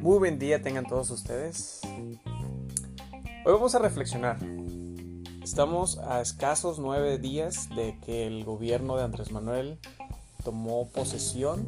Muy 0.00 0.18
buen 0.18 0.38
día 0.38 0.62
tengan 0.62 0.86
todos 0.86 1.10
ustedes. 1.10 1.80
Hoy 3.44 3.52
vamos 3.52 3.74
a 3.74 3.80
reflexionar. 3.80 4.38
Estamos 5.42 5.98
a 5.98 6.20
escasos 6.20 6.78
nueve 6.78 7.18
días 7.18 7.68
de 7.74 7.98
que 8.06 8.28
el 8.28 8.44
gobierno 8.44 8.96
de 8.96 9.02
Andrés 9.02 9.32
Manuel 9.32 9.80
tomó 10.44 10.88
posesión 10.90 11.66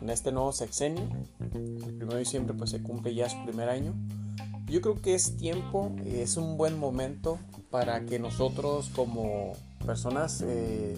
en 0.00 0.08
este 0.08 0.32
nuevo 0.32 0.52
sexenio. 0.52 1.06
El 1.54 2.02
1 2.02 2.12
de 2.14 2.18
diciembre 2.18 2.54
pues 2.54 2.70
se 2.70 2.82
cumple 2.82 3.14
ya 3.14 3.28
su 3.28 3.44
primer 3.44 3.68
año. 3.68 3.92
Yo 4.66 4.80
creo 4.80 5.02
que 5.02 5.14
es 5.14 5.36
tiempo, 5.36 5.94
es 6.06 6.38
un 6.38 6.56
buen 6.56 6.78
momento 6.78 7.38
para 7.70 8.06
que 8.06 8.18
nosotros 8.18 8.90
como 8.94 9.52
personas 9.84 10.42
eh, 10.46 10.96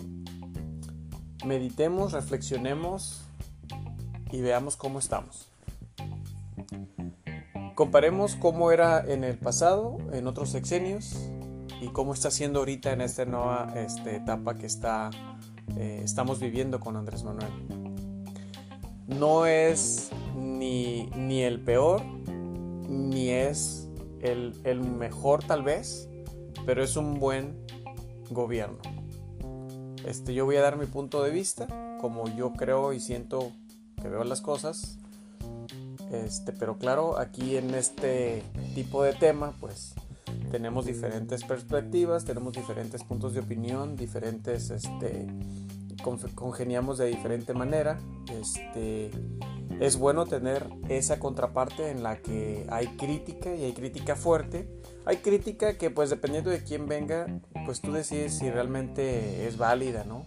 meditemos, 1.45 2.12
reflexionemos 2.12 3.22
y 4.32 4.40
veamos 4.40 4.76
cómo 4.76 4.98
estamos. 4.98 5.48
Comparemos 7.75 8.36
cómo 8.36 8.70
era 8.70 9.04
en 9.04 9.25
el 9.25 9.36
pasado, 9.36 9.98
en 10.12 10.26
otros 10.26 10.50
sexenios, 10.50 11.17
y 11.80 11.89
cómo 11.89 12.14
está 12.14 12.30
siendo 12.30 12.61
ahorita 12.61 12.93
en 12.93 13.00
esta 13.00 13.25
nueva 13.25 13.72
este, 13.76 14.17
etapa 14.17 14.57
que 14.57 14.67
está, 14.67 15.11
eh, 15.76 16.00
estamos 16.04 16.40
viviendo 16.40 16.80
con 16.80 16.96
Andrés 16.96 17.25
Manuel. 17.25 17.53
No 19.06 19.46
es 19.46 20.11
ni, 20.36 21.06
ni 21.17 21.42
el 21.42 21.61
peor, 21.61 22.03
ni 22.89 23.31
es 23.31 23.89
el, 24.20 24.58
el 24.64 24.81
mejor 24.81 25.42
tal 25.45 25.62
vez, 25.62 26.08
pero 26.64 26.82
es 26.82 26.96
un 26.96 27.18
buen 27.18 27.67
gobierno. 28.31 28.79
Este, 30.04 30.35
yo 30.35 30.44
voy 30.44 30.57
a 30.57 30.63
dar 30.63 30.76
mi 30.76 30.86
punto 30.86 31.22
de 31.22 31.31
vista, 31.31 31.67
como 32.00 32.28
yo 32.36 32.53
creo 32.53 32.92
y 32.92 33.00
siento 33.00 33.53
que 34.01 34.09
veo 34.09 34.25
las 34.25 34.41
cosas. 34.41 34.98
Este, 36.12 36.53
pero 36.53 36.77
claro, 36.78 37.19
aquí 37.19 37.56
en 37.56 37.75
este 37.75 38.43
tipo 38.75 39.03
de 39.03 39.15
tema, 39.15 39.55
pues 39.61 39.95
tenemos 40.51 40.87
diferentes 40.87 41.43
perspectivas, 41.45 42.25
tenemos 42.25 42.53
diferentes 42.53 43.03
puntos 43.03 43.34
de 43.34 43.41
opinión, 43.41 43.97
diferentes, 43.97 44.70
este, 44.70 45.27
congeniamos 46.34 46.98
de 46.98 47.06
diferente 47.06 47.55
manera. 47.55 47.98
Este, 48.31 49.11
es 49.80 49.97
bueno 49.97 50.27
tener 50.27 50.67
esa 50.89 51.19
contraparte 51.19 51.91
en 51.91 52.03
la 52.03 52.19
que 52.19 52.67
hay 52.70 52.89
crítica 52.97 53.55
y 53.55 53.64
hay 53.64 53.72
crítica 53.72 54.16
fuerte. 54.16 54.69
Hay 55.06 55.19
crítica 55.19 55.77
que 55.77 55.91
pues 55.91 56.11
dependiendo 56.11 56.50
de 56.50 56.62
quién 56.62 56.86
venga, 56.86 57.27
pues 57.66 57.81
tú 57.81 57.92
decides 57.92 58.39
si 58.39 58.50
realmente 58.50 59.47
es 59.47 59.58
válida, 59.58 60.05
¿no? 60.05 60.25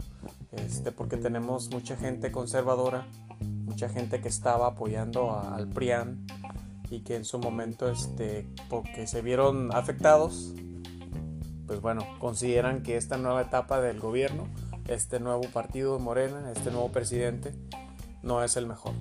Este, 0.52 0.92
porque 0.92 1.18
tenemos 1.18 1.70
mucha 1.72 1.98
gente 1.98 2.32
conservadora, 2.32 3.08
mucha 3.40 3.90
gente 3.90 4.22
que 4.22 4.28
estaba 4.28 4.68
apoyando 4.68 5.32
al 5.32 5.68
PRIAN 5.68 6.26
y 6.90 7.02
que 7.02 7.16
en 7.16 7.26
su 7.26 7.40
momento, 7.40 7.90
este, 7.90 8.48
porque 8.70 9.08
se 9.08 9.22
vieron 9.22 9.76
afectados, 9.76 10.54
pues 11.66 11.82
bueno, 11.82 12.02
consideran 12.20 12.82
que 12.82 12.96
esta 12.96 13.18
nueva 13.18 13.42
etapa 13.42 13.82
del 13.82 14.00
gobierno, 14.00 14.48
este 14.88 15.20
nuevo 15.20 15.44
partido 15.54 15.98
de 15.98 16.04
Morena, 16.04 16.52
este 16.52 16.72
nuevo 16.72 16.90
presidente, 16.92 17.54
no 18.24 18.44
es 18.44 18.56
el 18.58 18.68
mejor. 18.68 18.94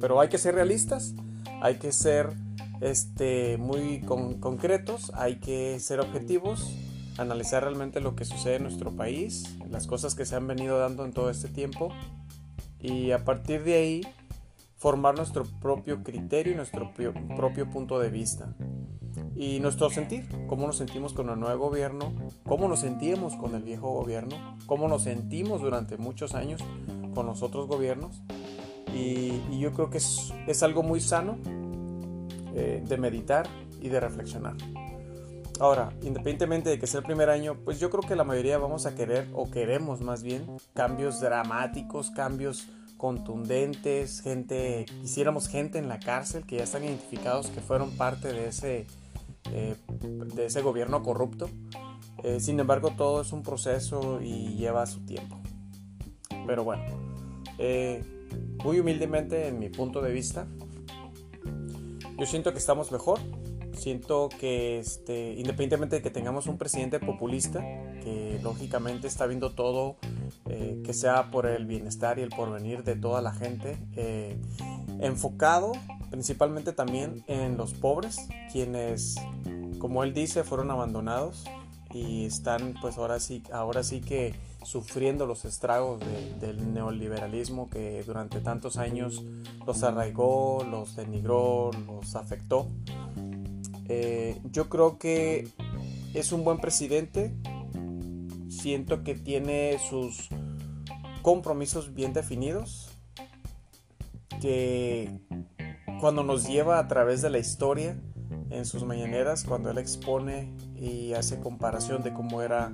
Pero 0.00 0.20
hay 0.20 0.28
que 0.28 0.38
ser 0.38 0.54
realistas, 0.54 1.14
hay 1.60 1.76
que 1.76 1.92
ser 1.92 2.30
este, 2.80 3.56
muy 3.58 4.00
concretos, 4.00 5.12
hay 5.14 5.36
que 5.36 5.78
ser 5.80 6.00
objetivos, 6.00 6.72
analizar 7.18 7.64
realmente 7.64 8.00
lo 8.00 8.14
que 8.14 8.24
sucede 8.24 8.56
en 8.56 8.62
nuestro 8.62 8.92
país, 8.92 9.56
las 9.70 9.86
cosas 9.86 10.14
que 10.14 10.24
se 10.24 10.36
han 10.36 10.46
venido 10.46 10.78
dando 10.78 11.04
en 11.04 11.12
todo 11.12 11.30
este 11.30 11.48
tiempo 11.48 11.92
y 12.80 13.10
a 13.10 13.24
partir 13.24 13.64
de 13.64 13.74
ahí 13.74 14.02
formar 14.76 15.16
nuestro 15.16 15.44
propio 15.60 16.04
criterio 16.04 16.52
y 16.52 16.56
nuestro 16.56 16.92
propio 16.94 17.68
punto 17.70 17.98
de 17.98 18.10
vista. 18.10 18.54
Y 19.34 19.60
nuestro 19.60 19.90
sentir, 19.90 20.28
cómo 20.48 20.66
nos 20.66 20.78
sentimos 20.78 21.12
con 21.12 21.28
el 21.30 21.38
nuevo 21.38 21.68
gobierno, 21.68 22.12
cómo 22.44 22.68
nos 22.68 22.80
sentíamos 22.80 23.34
con 23.36 23.54
el 23.54 23.62
viejo 23.62 23.90
gobierno, 23.92 24.56
cómo 24.66 24.88
nos 24.88 25.02
sentimos 25.02 25.60
durante 25.60 25.96
muchos 25.96 26.34
años 26.34 26.62
con 27.14 27.26
los 27.26 27.42
otros 27.42 27.66
gobiernos. 27.66 28.20
Y, 28.94 29.58
yo 29.58 29.72
creo 29.72 29.90
que 29.90 29.98
es, 29.98 30.32
es 30.46 30.62
algo 30.62 30.82
muy 30.82 31.00
sano 31.00 31.38
eh, 32.54 32.82
de 32.86 32.96
meditar 32.96 33.46
y 33.80 33.88
de 33.88 34.00
reflexionar. 34.00 34.56
Ahora, 35.60 35.92
independientemente 36.02 36.70
de 36.70 36.78
que 36.78 36.86
sea 36.86 37.00
el 37.00 37.06
primer 37.06 37.30
año, 37.30 37.56
pues 37.64 37.80
yo 37.80 37.90
creo 37.90 38.02
que 38.02 38.14
la 38.14 38.22
mayoría 38.22 38.58
vamos 38.58 38.86
a 38.86 38.94
querer, 38.94 39.28
o 39.32 39.50
queremos 39.50 40.00
más 40.00 40.22
bien, 40.22 40.46
cambios 40.72 41.20
dramáticos, 41.20 42.10
cambios 42.10 42.68
contundentes, 42.96 44.20
gente, 44.20 44.86
quisiéramos 45.00 45.48
gente 45.48 45.78
en 45.78 45.88
la 45.88 45.98
cárcel 45.98 46.44
que 46.44 46.56
ya 46.56 46.64
están 46.64 46.84
identificados 46.84 47.48
que 47.48 47.60
fueron 47.60 47.90
parte 47.92 48.32
de 48.32 48.48
ese, 48.48 48.86
eh, 49.52 49.76
de 50.34 50.46
ese 50.46 50.62
gobierno 50.62 51.02
corrupto. 51.02 51.48
Eh, 52.22 52.40
sin 52.40 52.58
embargo, 52.60 52.92
todo 52.96 53.22
es 53.22 53.32
un 53.32 53.42
proceso 53.42 54.20
y 54.20 54.56
lleva 54.56 54.86
su 54.86 55.00
tiempo. 55.06 55.40
Pero 56.46 56.64
bueno, 56.64 56.84
muy 58.62 58.80
humildemente 58.80 59.48
en 59.48 59.58
mi 59.58 59.68
punto 59.68 60.00
de 60.00 60.12
vista, 60.12 60.46
yo 62.18 62.26
siento 62.26 62.52
que 62.52 62.58
estamos 62.58 62.90
mejor. 62.90 63.20
Siento 63.72 64.28
que 64.28 64.80
este, 64.80 65.34
independientemente 65.34 65.96
de 65.96 66.02
que 66.02 66.10
tengamos 66.10 66.48
un 66.48 66.58
presidente 66.58 66.98
populista, 66.98 67.60
que 68.02 68.40
lógicamente 68.42 69.06
está 69.06 69.26
viendo 69.26 69.50
todo 69.50 69.96
eh, 70.48 70.82
que 70.84 70.92
sea 70.92 71.30
por 71.30 71.46
el 71.46 71.66
bienestar 71.66 72.18
y 72.18 72.22
el 72.22 72.30
porvenir 72.30 72.82
de 72.82 72.96
toda 72.96 73.22
la 73.22 73.32
gente, 73.32 73.78
eh, 73.94 74.36
enfocado 75.00 75.70
principalmente 76.10 76.72
también 76.72 77.22
en 77.28 77.56
los 77.56 77.72
pobres, 77.72 78.28
quienes, 78.50 79.14
como 79.78 80.02
él 80.02 80.12
dice, 80.12 80.42
fueron 80.42 80.72
abandonados 80.72 81.44
y 81.92 82.26
están 82.26 82.74
pues 82.80 82.98
ahora 82.98 83.18
sí, 83.20 83.42
ahora 83.52 83.82
sí 83.82 84.00
que 84.00 84.34
sufriendo 84.62 85.26
los 85.26 85.44
estragos 85.44 86.00
del 86.40 86.74
neoliberalismo 86.74 87.70
que 87.70 88.02
durante 88.04 88.40
tantos 88.40 88.76
años 88.76 89.24
los 89.66 89.82
arraigó, 89.82 90.64
los 90.68 90.96
denigró, 90.96 91.70
los 91.86 92.14
afectó. 92.16 92.68
Eh, 93.88 94.38
yo 94.50 94.68
creo 94.68 94.98
que 94.98 95.48
es 96.12 96.32
un 96.32 96.44
buen 96.44 96.58
presidente, 96.58 97.34
siento 98.48 99.02
que 99.02 99.14
tiene 99.14 99.78
sus 99.78 100.28
compromisos 101.22 101.94
bien 101.94 102.12
definidos, 102.12 102.90
que 104.40 105.20
cuando 106.00 106.22
nos 106.22 106.46
lleva 106.46 106.78
a 106.78 106.88
través 106.88 107.22
de 107.22 107.30
la 107.30 107.38
historia, 107.38 107.98
en 108.50 108.64
sus 108.64 108.84
mañaneras, 108.84 109.44
cuando 109.44 109.70
él 109.70 109.78
expone 109.78 110.52
y 110.76 111.12
hace 111.12 111.38
comparación 111.40 112.02
de 112.02 112.12
cómo 112.12 112.42
era 112.42 112.72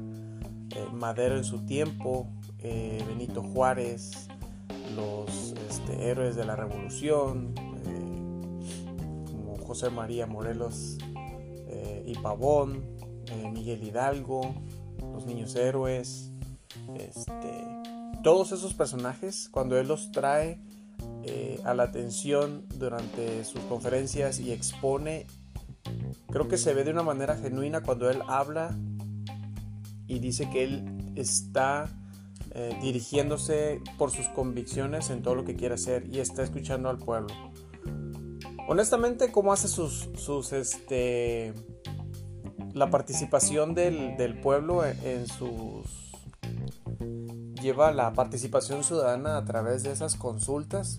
eh, 0.70 0.86
Madero 0.92 1.36
en 1.36 1.44
su 1.44 1.64
tiempo, 1.66 2.28
eh, 2.58 3.02
Benito 3.06 3.42
Juárez, 3.42 4.28
los 4.94 5.54
este, 5.68 6.10
héroes 6.10 6.36
de 6.36 6.44
la 6.44 6.56
revolución, 6.56 7.54
eh, 7.86 9.24
como 9.26 9.56
José 9.66 9.90
María 9.90 10.26
Morelos 10.26 10.98
y 12.06 12.14
Pavón, 12.16 12.84
Miguel 13.52 13.82
Hidalgo, 13.82 14.54
los 15.12 15.26
niños 15.26 15.56
héroes, 15.56 16.30
este, 16.94 17.64
todos 18.22 18.52
esos 18.52 18.74
personajes, 18.74 19.48
cuando 19.50 19.78
él 19.78 19.88
los 19.88 20.12
trae 20.12 20.60
a 21.64 21.74
la 21.74 21.84
atención 21.84 22.66
durante 22.76 23.44
sus 23.44 23.60
conferencias 23.62 24.38
y 24.38 24.52
expone, 24.52 25.26
creo 26.30 26.48
que 26.48 26.56
se 26.56 26.74
ve 26.74 26.84
de 26.84 26.90
una 26.90 27.02
manera 27.02 27.36
genuina 27.36 27.82
cuando 27.82 28.10
él 28.10 28.22
habla 28.26 28.76
y 30.06 30.18
dice 30.18 30.50
que 30.50 30.64
él 30.64 31.12
está 31.16 31.88
eh, 32.50 32.76
dirigiéndose 32.80 33.80
por 33.98 34.10
sus 34.10 34.28
convicciones 34.28 35.10
en 35.10 35.22
todo 35.22 35.34
lo 35.34 35.44
que 35.44 35.56
quiere 35.56 35.74
hacer 35.74 36.06
y 36.08 36.20
está 36.20 36.42
escuchando 36.42 36.88
al 36.88 36.98
pueblo. 36.98 37.34
Honestamente, 38.68 39.30
¿cómo 39.30 39.52
hace 39.52 39.68
sus, 39.68 40.08
sus 40.16 40.52
este, 40.52 41.52
la 42.74 42.90
participación 42.90 43.74
del, 43.74 44.38
pueblo 44.42 44.84
en 44.84 45.26
sus 45.26 46.12
lleva 47.62 47.92
la 47.92 48.12
participación 48.12 48.84
ciudadana 48.84 49.38
a 49.38 49.44
través 49.44 49.82
de 49.82 49.92
esas 49.92 50.16
consultas 50.16 50.98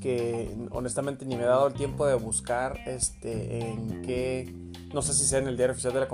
que 0.00 0.56
honestamente 0.70 1.26
ni 1.26 1.36
me 1.36 1.42
he 1.42 1.46
dado 1.46 1.66
el 1.66 1.74
tiempo 1.74 2.06
de 2.06 2.14
buscar 2.14 2.78
este 2.86 3.70
en 3.70 4.02
qué 4.02 4.52
no 4.92 5.02
sé 5.02 5.12
si 5.12 5.24
sea 5.24 5.38
en 5.38 5.48
el 5.48 5.56
diario 5.56 5.72
oficial 5.72 5.92
de 5.92 6.00
la 6.00 6.08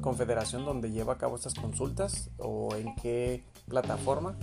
Confederación 0.00 0.64
donde 0.64 0.90
lleva 0.90 1.14
a 1.14 1.18
cabo 1.18 1.36
estas 1.36 1.54
consultas 1.54 2.30
o 2.38 2.74
en 2.74 2.94
qué 2.96 3.44
plataforma. 3.68 4.36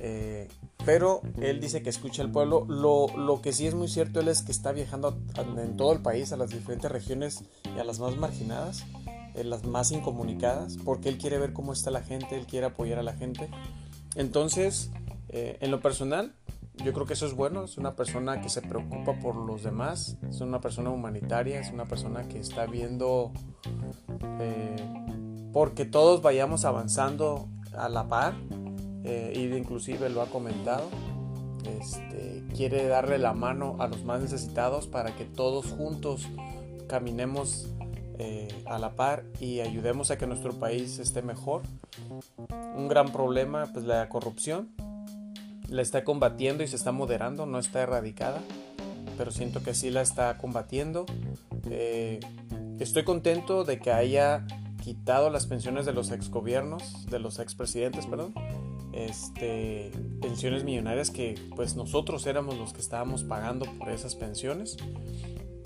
Eh, 0.00 0.48
pero 0.84 1.22
él 1.40 1.60
dice 1.60 1.82
que 1.82 1.90
escucha 1.90 2.22
al 2.22 2.30
pueblo. 2.30 2.66
Lo, 2.68 3.06
lo, 3.16 3.40
que 3.40 3.52
sí 3.52 3.66
es 3.66 3.74
muy 3.74 3.88
cierto 3.88 4.20
él 4.20 4.28
es 4.28 4.42
que 4.42 4.52
está 4.52 4.72
viajando 4.72 5.16
en 5.56 5.76
todo 5.76 5.92
el 5.92 6.00
país, 6.00 6.32
a 6.32 6.36
las 6.36 6.50
diferentes 6.50 6.90
regiones 6.90 7.44
y 7.74 7.78
a 7.78 7.84
las 7.84 8.00
más 8.00 8.16
marginadas, 8.16 8.84
en 9.34 9.48
las 9.48 9.64
más 9.64 9.92
incomunicadas, 9.92 10.76
porque 10.84 11.08
él 11.08 11.18
quiere 11.18 11.38
ver 11.38 11.52
cómo 11.52 11.72
está 11.72 11.90
la 11.90 12.02
gente, 12.02 12.36
él 12.36 12.46
quiere 12.46 12.66
apoyar 12.66 12.98
a 12.98 13.02
la 13.02 13.14
gente. 13.14 13.48
Entonces, 14.16 14.90
Eh, 15.34 15.56
en 15.60 15.70
lo 15.70 15.80
personal, 15.80 16.34
yo 16.76 16.92
creo 16.92 17.06
que 17.06 17.12
eso 17.12 17.26
es 17.26 17.34
bueno, 17.34 17.64
es 17.64 17.76
una 17.76 17.94
persona 17.94 18.40
que 18.40 18.48
se 18.48 18.62
preocupa 18.62 19.18
por 19.20 19.36
los 19.36 19.62
demás, 19.62 20.16
es 20.28 20.40
una 20.40 20.60
persona 20.60 20.90
humanitaria, 20.90 21.60
es 21.60 21.70
una 21.70 21.84
persona 21.84 22.26
que 22.28 22.38
está 22.38 22.66
viendo 22.66 23.32
eh, 24.40 24.76
porque 25.52 25.84
todos 25.84 26.22
vayamos 26.22 26.64
avanzando 26.64 27.48
a 27.76 27.88
la 27.88 28.08
par, 28.08 28.34
eh, 29.04 29.32
y 29.34 29.54
inclusive 29.56 30.08
lo 30.08 30.22
ha 30.22 30.26
comentado, 30.26 30.88
este, 31.64 32.44
quiere 32.54 32.86
darle 32.86 33.18
la 33.18 33.32
mano 33.32 33.76
a 33.78 33.88
los 33.88 34.04
más 34.04 34.20
necesitados 34.20 34.86
para 34.86 35.14
que 35.14 35.24
todos 35.24 35.66
juntos 35.66 36.28
caminemos 36.88 37.68
eh, 38.18 38.48
a 38.66 38.78
la 38.78 38.94
par 38.94 39.24
y 39.40 39.60
ayudemos 39.60 40.10
a 40.10 40.18
que 40.18 40.26
nuestro 40.26 40.52
país 40.52 40.98
esté 40.98 41.22
mejor. 41.22 41.62
Un 42.76 42.88
gran 42.88 43.12
problema, 43.12 43.68
pues 43.72 43.84
la 43.84 44.08
corrupción, 44.08 44.70
la 45.72 45.82
está 45.82 46.04
combatiendo 46.04 46.62
y 46.62 46.68
se 46.68 46.76
está 46.76 46.92
moderando, 46.92 47.46
no 47.46 47.58
está 47.58 47.82
erradicada, 47.82 48.40
pero 49.16 49.30
siento 49.30 49.62
que 49.62 49.74
sí 49.74 49.90
la 49.90 50.02
está 50.02 50.36
combatiendo. 50.38 51.06
Eh, 51.70 52.20
estoy 52.78 53.04
contento 53.04 53.64
de 53.64 53.78
que 53.78 53.90
haya 53.90 54.46
quitado 54.82 55.30
las 55.30 55.46
pensiones 55.46 55.86
de 55.86 55.92
los 55.92 56.10
exgobiernos, 56.10 57.06
de 57.06 57.18
los 57.18 57.38
expresidentes, 57.38 58.06
perdón, 58.06 58.34
este, 58.92 59.90
pensiones 60.20 60.64
millonarias 60.64 61.10
que 61.10 61.36
pues 61.56 61.76
nosotros 61.76 62.26
éramos 62.26 62.58
los 62.58 62.72
que 62.72 62.80
estábamos 62.80 63.24
pagando 63.24 63.66
por 63.78 63.90
esas 63.90 64.14
pensiones. 64.14 64.76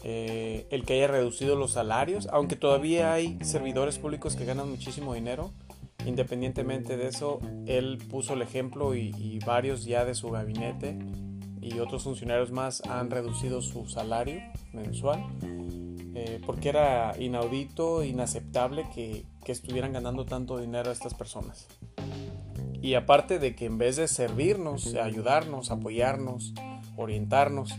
Eh, 0.05 0.69
el 0.71 0.85
que 0.85 0.95
haya 0.95 1.09
reducido 1.09 1.57
los 1.57 1.73
salarios, 1.73 2.29
aunque 2.31 2.55
todavía 2.55 3.13
hay 3.13 3.39
servidores 3.43 3.99
públicos 3.99 4.37
que 4.37 4.45
ganan 4.45 4.71
muchísimo 4.71 5.15
dinero, 5.15 5.51
independientemente 6.07 6.97
de 6.97 7.09
eso, 7.09 7.41
él 7.67 7.99
puso 8.09 8.35
el 8.35 8.43
ejemplo 8.43 8.95
y, 8.95 9.39
varios 9.45 9.85
ya 9.85 10.05
de 10.05 10.15
su 10.15 10.31
gabinete 10.31 10.99
y 11.61 11.79
otros 11.79 12.05
funcionarios 12.05 12.51
más 12.51 12.81
han 12.89 13.11
reducido 13.11 13.61
su 13.61 13.87
salario 13.87 14.41
mensual 14.73 15.25
eh, 16.19 16.41
porque 16.47 16.71
era 16.71 17.15
inaudito, 17.19 18.03
inaceptable 18.03 18.87
que, 18.95 19.27
estuvieran 19.47 19.93
ganando 19.93 20.25
tanto 20.25 20.59
dinero 20.59 20.89
a 20.89 20.93
estas 20.93 21.15
personas. 21.15 21.69
Y 22.83 22.95
aparte 22.95 23.39
de 23.39 23.55
que 23.55 23.67
en 23.67 23.79
vez 23.79 23.95
de 23.97 24.09
servirnos, 24.09 24.95
ayudarnos, 24.95 25.71
apoyarnos, 25.71 26.53
orientarnos, 26.97 27.77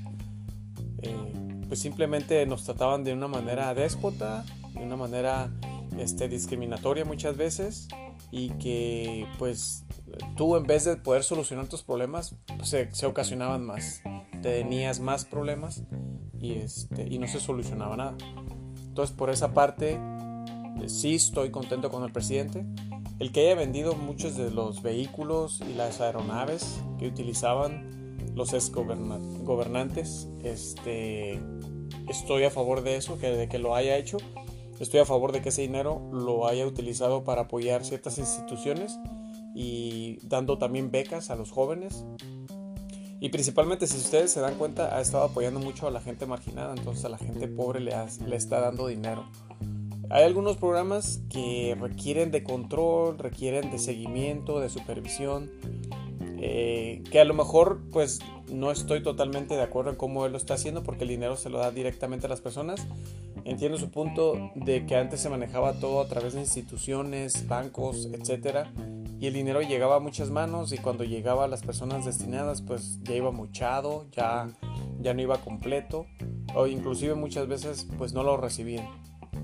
eh, 1.02 1.34
pues 1.68 1.82
simplemente 1.82 2.46
nos 2.46 2.64
trataban 2.64 3.04
de 3.04 3.12
una 3.12 3.28
manera 3.28 3.74
déspota, 3.74 4.46
de 4.76 4.84
una 4.84 4.96
manera 4.96 5.50
este, 5.98 6.28
discriminatoria 6.28 7.06
muchas 7.06 7.38
veces 7.38 7.88
y 8.32 8.50
que 8.52 9.28
pues 9.38 9.86
tú 10.36 10.56
en 10.56 10.64
vez 10.64 10.86
de 10.86 10.98
poder 10.98 11.24
solucionar 11.24 11.68
tus 11.68 11.84
problemas 11.84 12.36
pues, 12.58 12.70
se, 12.70 13.06
ocasionaban 13.06 13.66
más, 13.66 14.02
tenías 14.42 15.00
más 15.00 15.26
problemas 15.26 15.84
y, 16.40 16.54
este, 16.54 17.08
y 17.08 17.20
no 17.20 17.28
se 17.28 17.40
solucionaba 17.40 17.98
nada. 17.98 18.18
Entonces 18.88 19.16
por 19.16 19.30
esa 19.30 19.54
parte 19.54 20.00
sí 20.88 21.16
estoy 21.16 21.52
contento 21.52 21.90
con 21.90 22.04
el 22.04 22.12
presidente 22.12 22.66
el 23.20 23.32
que 23.32 23.48
haya 23.48 23.56
vendido 23.56 23.96
muchos 23.96 24.38
de 24.38 24.52
los 24.52 24.82
vehículos 24.84 25.62
y 25.68 25.74
las 25.74 26.02
aeronaves 26.02 26.82
que 27.00 27.08
utilizaban 27.08 28.18
los 28.36 28.54
ex 28.54 28.72
gobernantes, 28.72 30.28
este, 30.44 31.40
estoy 32.08 32.44
a 32.44 32.52
favor 32.52 32.84
de 32.84 32.98
eso, 32.98 33.18
que, 33.18 33.32
de 33.32 33.50
que 33.50 33.58
lo 33.58 33.76
haya 33.76 33.98
hecho. 33.98 34.18
Estoy 34.80 35.00
a 35.00 35.06
favor 35.06 35.32
de 35.32 35.42
que 35.42 35.50
ese 35.50 35.62
dinero 35.62 36.10
lo 36.12 36.48
haya 36.48 36.66
utilizado 36.66 37.24
para 37.24 37.44
apoyar 37.44 37.84
ciertas 37.84 38.18
instituciones 38.18 39.00
y 39.56 40.20
dando 40.24 40.58
también 40.58 40.92
becas 40.92 41.30
a 41.30 41.36
los 41.36 41.52
jóvenes. 41.52 42.06
Y 43.20 43.30
principalmente, 43.30 43.88
si 43.88 43.98
ustedes 43.98 44.32
se 44.32 44.40
dan 44.40 44.56
cuenta, 44.56 44.96
ha 44.96 45.02
estado 45.02 45.24
apoyando 45.24 45.60
mucho 45.60 45.88
a 45.88 45.92
la 45.92 46.00
gente 46.00 46.28
marginada, 46.28 46.76
entonces 46.78 47.04
a 47.06 47.10
la 47.10 47.18
gente 47.18 47.48
pobre 47.48 47.80
le, 47.80 47.94
le 48.28 48.36
está 48.36 48.60
dando 48.60 48.88
dinero. 48.88 49.26
Hay 50.10 50.24
algunos 50.24 50.56
programas 50.58 51.22
que 51.30 51.76
requieren 51.80 52.32
de 52.32 52.44
control, 52.44 53.18
requieren 53.18 53.72
de 53.72 53.80
seguimiento, 53.80 54.60
de 54.60 54.70
supervisión, 54.70 55.52
eh, 56.40 57.04
que 57.12 57.20
a 57.20 57.26
lo 57.26 57.34
mejor 57.34 57.82
pues 57.92 58.20
no 58.50 58.72
estoy 58.72 59.02
totalmente 59.02 59.56
de 59.56 59.64
acuerdo 59.64 59.90
en 59.90 59.98
cómo 59.98 60.26
él 60.26 60.32
lo 60.32 60.38
está 60.38 60.54
haciendo 60.54 60.84
porque 60.84 61.04
el 61.04 61.10
dinero 61.10 61.36
se 61.36 61.50
lo 61.50 61.58
da 61.58 61.72
directamente 61.72 62.28
a 62.28 62.30
las 62.30 62.42
personas. 62.42 62.88
Entiendo 63.48 63.78
su 63.78 63.90
punto 63.90 64.52
de 64.56 64.86
que 64.86 64.96
antes 64.96 65.22
se 65.22 65.30
manejaba 65.30 65.74
todo 65.74 66.02
a 66.02 66.08
través 66.08 66.34
de 66.34 66.42
instituciones, 66.42 67.48
bancos, 67.48 68.10
etc. 68.12 68.68
Y 69.20 69.28
el 69.28 69.34
dinero 69.34 69.62
llegaba 69.62 69.96
a 69.96 70.00
muchas 70.00 70.30
manos 70.30 70.74
y 70.74 70.78
cuando 70.78 71.04
llegaba 71.04 71.46
a 71.46 71.48
las 71.48 71.64
personas 71.64 72.06
destinadas 72.06 72.62
pues 72.62 73.00
ya 73.04 73.16
iba 73.16 73.32
muchado, 73.32 74.06
ya, 74.12 74.48
ya 75.00 75.14
no 75.14 75.22
iba 75.22 75.38
completo 75.38 76.06
o 76.54 76.68
inclusive 76.68 77.16
muchas 77.16 77.48
veces 77.48 77.88
pues 77.98 78.14
no 78.14 78.24
lo 78.24 78.38
recibían 78.38 78.88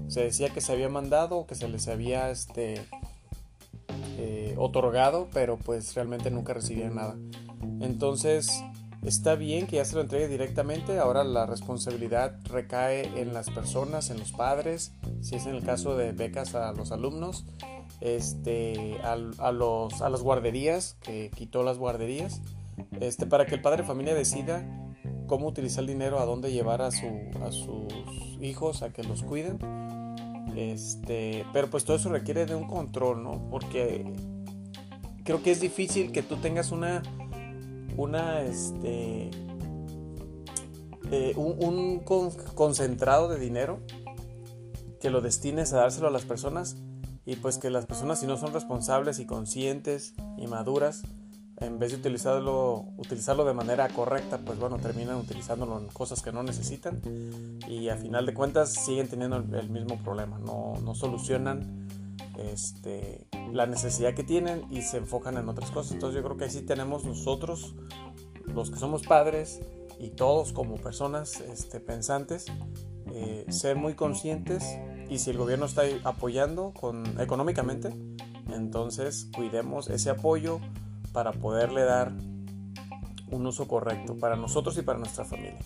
se 0.08 0.22
decía 0.22 0.50
que 0.50 0.62
se 0.62 0.72
había 0.72 0.90
mandado 0.90 1.46
que 1.48 1.56
se 1.56 1.68
les 1.68 1.88
había 1.88 2.30
este, 2.30 2.82
eh, 4.18 4.54
otorgado, 4.58 5.28
pero 5.34 5.58
pues 5.58 5.96
realmente 5.96 6.30
nunca 6.30 6.54
recibían 6.54 6.96
nada. 6.96 7.18
Entonces 7.82 8.64
está 9.06 9.36
bien 9.36 9.68
que 9.68 9.78
ya 9.78 9.86
se 9.86 9.96
lo 9.96 10.02
entregue 10.02 10.28
directamente, 10.28 11.00
ahora 11.00 11.24
la 11.24 11.46
responsabilidad 11.46 12.38
recae 12.46 13.22
en 13.22 13.34
las 13.34 13.50
personas, 13.50 14.10
en 14.10 14.20
los 14.20 14.32
padres, 14.32 14.94
si 15.22 15.36
es 15.36 15.46
en 15.46 15.56
el 15.56 15.64
caso 15.64 15.96
de 15.96 16.12
becas 16.12 16.56
a 16.56 16.72
los 16.74 16.92
alumnos, 16.92 17.46
este, 18.02 18.98
a, 19.04 19.16
los, 19.52 20.02
a 20.02 20.10
las 20.10 20.22
guarderías, 20.22 20.98
que 21.02 21.30
quitó 21.36 21.64
las 21.64 21.78
guarderías, 21.78 22.42
este, 23.00 23.26
para 23.26 23.46
que 23.46 23.56
el 23.56 23.62
padre 23.62 23.84
de 23.84 23.88
familia 23.88 24.16
decida 24.16 24.66
cómo 25.28 25.48
utilizar 25.48 25.82
el 25.82 25.88
dinero, 25.88 26.20
a 26.20 26.26
dónde 26.26 26.52
llevar 26.52 26.82
a, 26.82 26.92
su, 26.92 27.08
a 27.42 27.52
sus 27.52 28.42
hijos 28.42 28.82
a 28.84 28.92
que 28.92 29.04
los 29.04 29.24
cuiden 29.24 29.60
este, 30.56 31.46
pero 31.52 31.70
pues 31.70 31.84
todo 31.84 31.98
eso 31.98 32.10
requiere 32.10 32.46
de 32.46 32.56
un 32.56 32.68
control, 32.68 33.24
¿no? 33.24 33.50
Porque 33.50 34.14
creo 35.24 35.42
que 35.42 35.52
es 35.52 35.60
difícil 35.60 36.12
que 36.12 36.22
tú 36.22 36.38
tengas 36.38 36.72
una, 36.72 37.02
una, 37.98 38.42
este, 38.42 39.30
eh, 41.12 41.34
un, 41.36 42.00
concentrado 42.56 43.28
de 43.28 43.40
dinero 43.40 43.80
que 45.00 45.10
lo 45.10 45.22
destines 45.22 45.74
a 45.74 45.78
dárselo 45.78 46.08
a 46.08 46.12
las 46.12 46.24
personas 46.24 46.78
y 47.26 47.36
pues 47.36 47.58
que 47.58 47.70
las 47.70 47.86
personas 47.86 48.20
si 48.20 48.28
no 48.28 48.38
son 48.38 48.54
responsables 48.54 49.20
y 49.20 49.26
conscientes 49.26 50.14
y 50.38 50.48
maduras, 50.48 51.04
en 51.58 51.80
vez 51.80 51.92
de 51.92 51.98
utilizarlo, 51.98 52.86
utilizarlo 52.98 53.46
de 53.46 53.54
manera 53.54 53.88
correcta, 53.90 54.40
pues 54.40 54.60
bueno, 54.60 54.78
terminan 54.78 55.18
utilizándolo 55.18 55.80
en 55.80 55.88
cosas 55.88 56.22
que 56.22 56.32
no 56.32 56.44
necesitan 56.44 57.02
y 57.68 57.90
a 57.90 57.96
final 57.96 58.26
de 58.26 58.34
cuentas 58.34 58.74
siguen 58.74 59.08
teniendo 59.08 59.38
el, 59.38 59.70
mismo 59.70 59.98
problema, 60.04 60.40
no, 60.40 60.74
no 60.84 60.96
solucionan 60.96 61.88
este, 62.38 63.28
la 63.52 63.66
necesidad 63.66 64.14
que 64.14 64.24
tienen 64.24 64.66
y 64.70 64.82
se 64.82 64.98
enfocan 64.98 65.38
en 65.38 65.50
otras 65.50 65.72
cosas. 65.72 65.94
Entonces 65.94 66.16
yo 66.16 66.24
creo 66.24 66.38
que 66.38 66.46
así 66.46 66.62
tenemos 66.62 67.06
nosotros, 67.06 67.76
los 68.46 68.72
que 68.72 68.78
somos 68.78 69.04
padres 69.04 69.62
y 70.00 70.10
todos 70.10 70.54
como 70.54 70.76
personas 70.76 71.40
este, 71.42 71.80
pensantes, 71.80 72.46
eh, 73.14 73.46
ser 73.50 73.76
muy 73.76 73.94
conscientes 73.94 74.78
y 75.10 75.20
si 75.20 75.30
el 75.30 75.38
gobierno 75.38 75.66
está 75.66 75.84
apoyando 76.04 76.74
con, 76.74 77.20
económicamente, 77.20 77.90
entonces 78.52 79.30
cuidemos 79.36 79.90
ese 79.90 80.10
apoyo 80.10 80.60
para 81.12 81.32
poderle 81.32 81.84
dar 81.84 82.12
un 83.30 83.46
uso 83.46 83.68
correcto 83.68 84.18
para 84.18 84.36
nosotros 84.36 84.78
y 84.78 84.82
para 84.82 85.00
nuestra 85.00 85.26
familia. 85.26 85.60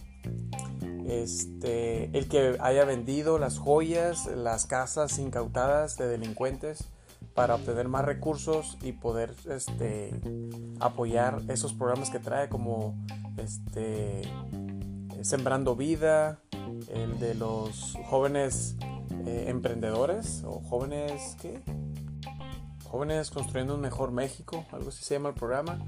Este, 1.08 2.18
el 2.18 2.28
que 2.28 2.58
haya 2.60 2.84
vendido 2.84 3.40
las 3.40 3.58
joyas, 3.58 4.26
las 4.26 4.66
casas 4.66 5.18
incautadas 5.20 5.98
de 5.98 6.08
delincuentes 6.08 6.90
para 7.34 7.56
obtener 7.56 7.88
más 7.88 8.04
recursos 8.04 8.78
y 8.82 8.92
poder 8.92 9.34
este, 9.50 10.14
apoyar 10.80 11.42
esos 11.48 11.74
programas 11.74 12.10
que 12.10 12.20
trae 12.20 12.50
como 12.50 12.96
este, 13.38 14.24
Sembrando 15.22 15.76
Vida, 15.76 16.42
el 16.90 17.20
de 17.20 17.36
los 17.36 17.98
jóvenes 18.10 18.76
eh, 19.26 19.46
emprendedores 19.48 20.44
o 20.46 20.62
jóvenes, 20.62 21.38
¿qué? 21.42 21.62
Jóvenes 22.86 23.32
Construyendo 23.32 23.76
un 23.76 23.82
Mejor 23.82 24.12
México, 24.12 24.66
algo 24.72 24.90
así 24.90 25.04
se 25.04 25.16
llama 25.16 25.30
el 25.30 25.36
programa. 25.36 25.80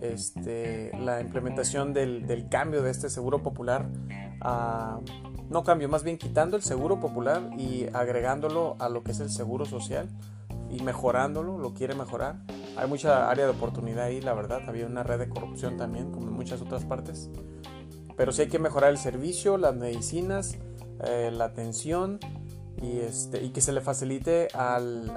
Este, 0.00 0.90
la 0.98 1.20
implementación 1.20 1.94
del, 1.94 2.48
cambio 2.50 2.82
de 2.82 2.90
este 2.90 3.08
seguro 3.08 3.42
popular 3.42 3.88
no 4.42 5.64
cambio, 5.64 5.88
más 5.88 6.02
bien 6.02 6.18
quitando 6.18 6.56
el 6.56 6.62
seguro 6.62 7.00
popular 7.00 7.50
y 7.58 7.86
agregándolo 7.92 8.76
a 8.78 8.88
lo 8.88 9.02
que 9.02 9.12
es 9.12 9.20
el 9.20 9.30
seguro 9.30 9.64
social 9.64 10.08
y 10.70 10.82
mejorándolo, 10.82 11.58
lo 11.58 11.74
quiere 11.74 11.94
mejorar. 11.94 12.36
Hay 12.76 12.88
mucha 12.88 13.30
área 13.30 13.44
de 13.44 13.52
oportunidad 13.52 14.04
ahí, 14.04 14.20
la 14.20 14.34
verdad, 14.34 14.62
había 14.68 14.86
una 14.86 15.02
red 15.02 15.18
de 15.18 15.28
corrupción 15.28 15.76
también, 15.76 16.10
como 16.12 16.26
en 16.26 16.34
muchas 16.34 16.60
otras 16.60 16.84
partes. 16.84 17.30
Pero 18.16 18.32
sí 18.32 18.42
hay 18.42 18.48
que 18.48 18.58
mejorar 18.58 18.90
el 18.90 18.98
servicio, 18.98 19.56
las 19.56 19.74
medicinas, 19.74 20.56
eh, 21.04 21.30
la 21.32 21.46
atención 21.46 22.18
y, 22.82 22.98
este, 22.98 23.44
y 23.44 23.50
que 23.50 23.60
se 23.60 23.72
le 23.72 23.80
facilite 23.80 24.48
al 24.54 25.10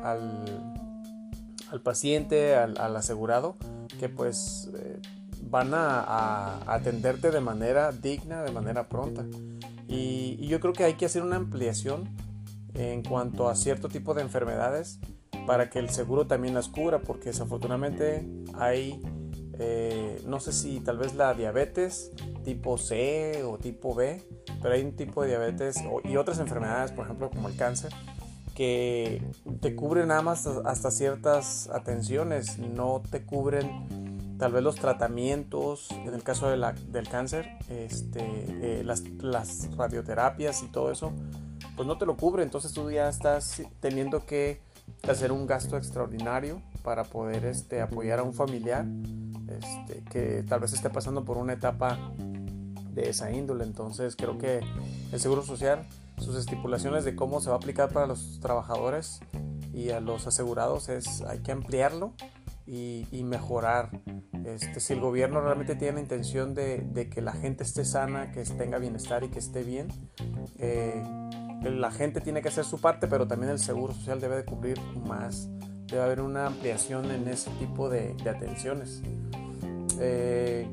al 1.71 1.81
paciente, 1.81 2.55
al, 2.55 2.95
asegurado, 2.95 3.55
que 3.99 4.09
pues 4.09 4.69
eh, 4.77 4.99
van 5.49 5.73
a, 5.73 6.59
atenderte 6.71 7.31
de 7.31 7.39
manera 7.39 7.91
digna, 7.91 8.43
de 8.43 8.51
manera 8.51 8.87
pronta. 8.87 9.25
Y, 9.87 10.45
yo 10.47 10.59
creo 10.59 10.73
que 10.73 10.83
hay 10.83 10.93
que 10.93 11.05
hacer 11.05 11.23
una 11.23 11.35
ampliación 11.35 12.09
en 12.75 13.03
cuanto 13.03 13.49
a 13.49 13.55
cierto 13.55 13.89
tipo 13.89 14.13
de 14.13 14.21
enfermedades 14.21 14.99
para 15.45 15.69
que 15.69 15.79
el 15.79 15.89
seguro 15.89 16.27
también 16.27 16.53
las 16.53 16.67
cubra, 16.67 16.99
porque 16.99 17.29
desafortunadamente 17.29 18.27
hay, 18.53 19.01
eh, 19.57 20.21
no 20.27 20.39
sé 20.39 20.53
si 20.53 20.79
tal 20.79 20.97
vez 20.97 21.15
la 21.15 21.33
diabetes 21.33 22.11
tipo 22.43 22.77
C 22.77 23.43
o 23.43 23.57
tipo 23.57 23.95
B, 23.95 24.23
pero 24.61 24.75
hay 24.75 24.83
un 24.83 24.95
tipo 24.95 25.23
de 25.23 25.29
diabetes 25.29 25.77
y 26.03 26.17
otras 26.17 26.39
enfermedades, 26.39 26.91
por 26.91 27.05
ejemplo, 27.05 27.29
como 27.29 27.47
el 27.47 27.55
cáncer, 27.55 27.91
que 28.55 29.23
te 29.61 29.75
cubren 29.75 30.09
nada 30.09 30.21
más 30.21 30.45
hasta 30.45 30.91
ciertas 30.91 31.69
atenciones, 31.69 32.59
no 32.59 33.01
te 33.09 33.23
cubren 33.23 34.08
tal 34.39 34.53
vez 34.53 34.63
los 34.63 34.75
tratamientos, 34.75 35.91
en 35.91 36.13
el 36.13 36.23
caso 36.23 36.49
del 36.49 37.09
cáncer, 37.09 37.57
este, 37.69 38.21
eh, 38.79 38.83
las, 38.83 39.03
radioterapias 39.75 40.63
y 40.63 40.67
todo 40.67 40.91
eso, 40.91 41.11
pues 41.75 41.85
no 41.85 41.97
te 41.97 42.05
lo 42.05 42.15
cubre, 42.15 42.43
entonces 42.43 42.71
tú 42.71 42.89
ya 42.89 43.09
estás 43.09 43.61
teniendo 43.81 44.25
que 44.25 44.61
hacer 45.07 45.33
un 45.33 45.45
gasto 45.45 45.77
extraordinario 45.77 46.61
para 46.83 47.03
poder 47.03 47.45
este, 47.45 47.81
apoyar 47.81 48.19
a 48.19 48.23
un 48.23 48.33
familiar 48.33 48.85
este, 49.49 50.03
que 50.05 50.43
tal 50.47 50.61
vez 50.61 50.71
esté 50.71 50.89
pasando 50.89 51.25
por 51.25 51.37
una 51.37 51.53
etapa 51.53 51.99
de 52.93 53.09
esa 53.09 53.31
índole, 53.31 53.65
entonces 53.65 54.15
creo 54.15 54.37
que 54.37 54.61
el 55.11 55.19
Seguro 55.19 55.43
Social 55.43 55.85
sus 56.17 56.35
estipulaciones 56.35 57.03
de 57.05 57.15
cómo 57.15 57.41
se 57.41 57.49
va 57.49 57.55
a 57.55 57.57
aplicar 57.57 57.91
para 57.91 58.07
los 58.07 58.39
trabajadores 58.41 59.19
y 59.73 59.91
a 59.91 59.99
los 59.99 60.27
asegurados 60.27 60.89
es 60.89 61.21
hay 61.21 61.39
que 61.39 61.51
ampliarlo 61.51 62.13
y, 62.69 63.23
mejorar. 63.23 63.89
Este, 64.45 64.79
si 64.79 64.93
el 64.93 64.99
gobierno 64.99 65.41
realmente 65.41 65.75
tiene 65.75 65.95
la 65.95 65.99
intención 66.01 66.53
de, 66.53 67.09
que 67.11 67.21
la 67.21 67.33
gente 67.33 67.63
esté 67.63 67.83
sana, 67.83 68.31
que 68.31 68.43
tenga 68.43 68.77
bienestar 68.77 69.23
y 69.23 69.29
que 69.29 69.39
esté 69.39 69.63
bien, 69.63 69.87
eh, 70.57 71.03
la 71.63 71.91
gente 71.91 72.21
tiene 72.21 72.41
que 72.41 72.49
hacer 72.49 72.65
su 72.65 72.79
parte, 72.79 73.07
pero 73.07 73.27
también 73.27 73.51
el 73.51 73.59
seguro 73.59 73.93
social 73.93 74.21
debe 74.21 74.37
de 74.37 74.45
cubrir 74.45 74.79
más. 75.07 75.49
Debe 75.87 76.03
haber 76.03 76.21
una 76.21 76.45
ampliación 76.45 77.09
en 77.11 77.27
ese 77.27 77.49
tipo 77.51 77.89
de, 77.89 78.15
atenciones. 78.29 79.01
Eh, 79.99 80.71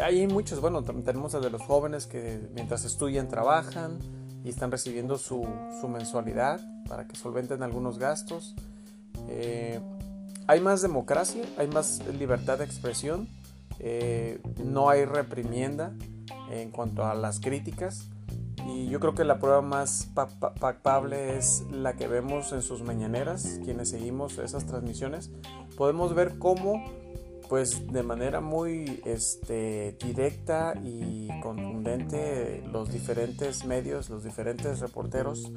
hay 0.00 0.26
muchos, 0.26 0.60
bueno, 0.60 0.82
tenemos 0.82 1.34
el 1.34 1.42
de 1.42 1.50
los 1.50 1.62
jóvenes 1.62 2.06
que 2.06 2.48
mientras 2.54 2.84
estudian 2.84 3.28
trabajan 3.28 3.98
y 4.44 4.50
están 4.50 4.70
recibiendo 4.70 5.18
su, 5.18 5.46
mensualidad 5.88 6.60
para 6.88 7.06
que 7.06 7.16
solventen 7.16 7.62
algunos 7.62 7.98
gastos. 7.98 8.54
Eh, 9.28 9.80
hay 10.46 10.60
más 10.60 10.82
democracia, 10.82 11.44
hay 11.58 11.68
más 11.68 12.02
libertad 12.18 12.58
de 12.58 12.64
expresión, 12.64 13.28
eh, 13.78 14.40
no 14.64 14.88
hay 14.88 15.04
reprimienda 15.04 15.92
en 16.50 16.70
cuanto 16.70 17.04
a 17.04 17.14
las 17.14 17.40
críticas. 17.40 18.08
Y 18.66 18.88
yo 18.88 19.00
creo 19.00 19.14
que 19.14 19.24
la 19.24 19.38
prueba 19.38 19.62
más 19.62 20.10
palpable 20.60 21.38
es 21.38 21.64
la 21.70 21.94
que 21.94 22.06
vemos 22.06 22.52
en 22.52 22.60
sus 22.60 22.82
mañaneras, 22.82 23.60
quienes 23.64 23.90
seguimos 23.90 24.36
esas 24.38 24.66
transmisiones. 24.66 25.30
Podemos 25.76 26.14
ver 26.14 26.38
cómo 26.38 26.84
pues 27.48 27.90
de 27.90 28.02
manera 28.02 28.40
muy 28.40 29.00
este, 29.04 29.96
directa 30.04 30.74
y 30.82 31.28
contundente 31.40 32.62
los 32.70 32.92
diferentes 32.92 33.64
medios, 33.64 34.10
los 34.10 34.22
diferentes 34.22 34.80
reporteros 34.80 35.50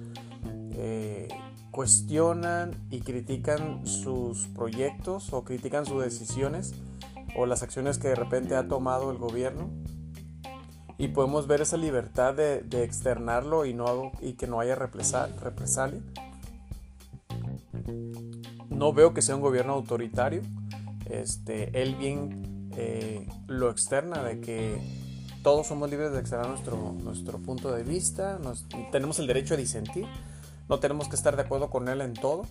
eh, 0.73 1.27
cuestionan 1.71 2.75
y 2.89 3.01
critican 3.01 3.87
sus 3.87 4.47
proyectos 4.49 5.33
o 5.33 5.43
critican 5.43 5.85
sus 5.85 6.03
decisiones 6.03 6.73
o 7.35 7.45
las 7.45 7.63
acciones 7.63 7.97
que 7.97 8.09
de 8.09 8.15
repente 8.15 8.55
ha 8.55 8.67
tomado 8.67 9.11
el 9.11 9.17
gobierno. 9.17 9.69
Y 10.97 11.07
podemos 11.07 11.47
ver 11.47 11.61
esa 11.61 11.77
libertad 11.77 12.35
de, 12.35 12.83
externarlo 12.83 13.65
y, 13.65 13.73
no, 13.73 14.11
y 14.21 14.33
que 14.33 14.45
no 14.45 14.59
haya 14.59 14.75
represalia. 14.75 16.01
No 18.69 18.93
veo 18.93 19.13
que 19.13 19.23
sea 19.23 19.35
un 19.35 19.41
gobierno 19.41 19.73
autoritario. 19.73 20.43
Este, 21.09 21.81
él 21.81 21.95
bien 21.95 22.69
eh, 22.77 23.27
lo 23.47 23.71
externa 23.71 24.21
de 24.21 24.39
que 24.41 24.79
todos 25.41 25.67
somos 25.67 25.89
libres 25.89 26.11
de 26.11 26.19
externar 26.19 26.49
nuestro, 26.49 26.95
nuestro 27.01 27.39
punto 27.39 27.71
de 27.71 27.83
vista, 27.83 28.39
tenemos 28.91 29.17
el 29.19 29.27
derecho 29.27 29.55
a 29.55 29.57
disentir, 29.57 30.05
no 30.71 30.79
tenemos 30.79 31.09
que 31.09 31.17
estar 31.17 31.35
de 31.35 31.41
acuerdo 31.41 31.69
con 31.69 31.89
él 31.89 31.99
en 31.99 32.13
todo. 32.13 32.43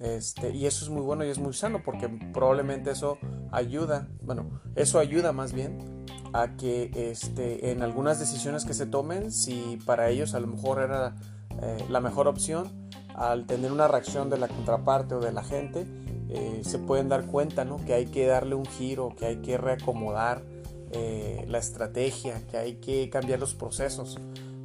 Este, 0.00 0.50
y 0.50 0.66
eso 0.66 0.84
es 0.84 0.90
muy 0.90 1.02
bueno 1.02 1.24
y 1.24 1.28
es 1.28 1.38
muy 1.38 1.52
sano 1.54 1.80
porque 1.84 2.08
probablemente 2.08 2.90
eso 2.90 3.18
ayuda, 3.52 4.08
bueno, 4.20 4.60
eso 4.74 4.98
ayuda 4.98 5.32
más 5.32 5.52
bien 5.52 6.04
a 6.32 6.56
que 6.56 6.90
este, 6.94 7.70
en 7.70 7.82
algunas 7.82 8.18
decisiones 8.18 8.64
que 8.64 8.74
se 8.74 8.86
tomen, 8.86 9.30
si 9.30 9.78
para 9.86 10.08
ellos 10.10 10.34
a 10.34 10.40
lo 10.40 10.48
mejor 10.48 10.82
era 10.82 11.14
eh, 11.62 11.84
la 11.88 12.00
mejor 12.00 12.26
opción, 12.26 12.90
al 13.14 13.46
tener 13.46 13.70
una 13.70 13.86
reacción 13.86 14.28
de 14.28 14.38
la 14.38 14.48
contraparte 14.48 15.14
o 15.14 15.20
de 15.20 15.32
la 15.32 15.44
gente, 15.44 15.86
eh, 16.30 16.62
se 16.64 16.80
pueden 16.80 17.08
dar 17.08 17.26
cuenta 17.26 17.64
¿no? 17.64 17.76
que 17.84 17.94
hay 17.94 18.06
que 18.06 18.26
darle 18.26 18.56
un 18.56 18.66
giro, 18.66 19.14
que 19.16 19.26
hay 19.26 19.36
que 19.36 19.56
reacomodar 19.56 20.42
eh, 20.90 21.44
la 21.48 21.58
estrategia, 21.58 22.44
que 22.48 22.56
hay 22.56 22.74
que 22.76 23.08
cambiar 23.08 23.38
los 23.38 23.54
procesos. 23.54 24.18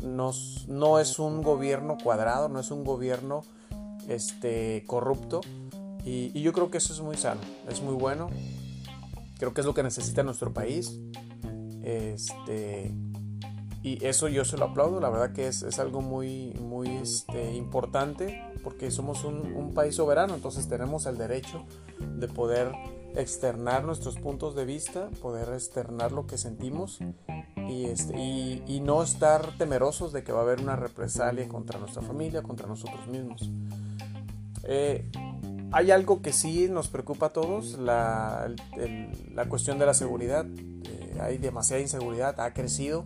No 0.03 0.99
es 0.99 1.19
un 1.19 1.41
gobierno 1.41 1.97
cuadrado, 2.01 2.49
no 2.49 2.59
es 2.59 2.71
un 2.71 2.83
gobierno 2.83 3.43
este, 4.07 4.83
corrupto. 4.87 5.41
Y, 6.05 6.41
yo 6.41 6.51
creo 6.51 6.69
que 6.69 6.77
eso 6.77 6.93
es 6.93 6.99
muy 6.99 7.15
sano, 7.15 7.41
es 7.69 7.81
muy 7.81 7.93
bueno, 7.93 8.29
creo 9.37 9.53
que 9.53 9.61
es 9.61 9.67
lo 9.67 9.73
que 9.73 9.83
necesita 9.83 10.23
nuestro 10.23 10.53
país. 10.53 10.99
Este, 11.83 12.93
y 13.81 14.05
eso 14.05 14.27
yo 14.27 14.45
se 14.45 14.57
lo 14.57 14.65
aplaudo, 14.65 14.99
la 14.99 15.09
verdad 15.09 15.33
que 15.33 15.47
es, 15.47 15.79
algo 15.79 16.01
muy, 16.01 16.53
muy 16.61 16.89
este, 16.89 17.55
importante 17.55 18.41
porque 18.63 18.91
somos 18.91 19.25
un, 19.25 19.73
país 19.73 19.95
soberano, 19.95 20.35
entonces 20.35 20.67
tenemos 20.67 21.05
el 21.05 21.17
derecho 21.17 21.65
de 21.99 22.27
poder 22.27 22.71
externar 23.15 23.83
nuestros 23.83 24.17
puntos 24.17 24.55
de 24.55 24.65
vista, 24.65 25.09
poder 25.21 25.49
externar 25.53 26.11
lo 26.11 26.27
que 26.27 26.37
sentimos 26.37 26.99
y, 27.69 27.85
este, 27.85 28.17
y, 28.17 28.79
no 28.81 29.03
estar 29.03 29.57
temerosos 29.57 30.11
de 30.13 30.23
que 30.23 30.31
va 30.31 30.39
a 30.39 30.43
haber 30.43 30.61
una 30.61 30.75
represalia 30.75 31.47
contra 31.47 31.79
nuestra 31.79 32.01
familia, 32.01 32.41
contra 32.41 32.67
nosotros 32.67 33.07
mismos. 33.07 33.49
Eh, 34.63 35.09
hay 35.71 35.91
algo 35.91 36.21
que 36.21 36.33
sí 36.33 36.67
nos 36.69 36.87
preocupa 36.87 37.27
a 37.27 37.29
todos, 37.29 37.77
la, 37.79 38.51
la 39.33 39.45
cuestión 39.49 39.79
de 39.79 39.85
la 39.85 39.93
seguridad. 39.93 40.45
Eh, 40.45 41.17
hay 41.21 41.37
demasiada 41.37 41.81
inseguridad, 41.81 42.39
ha 42.39 42.53
crecido 42.53 43.05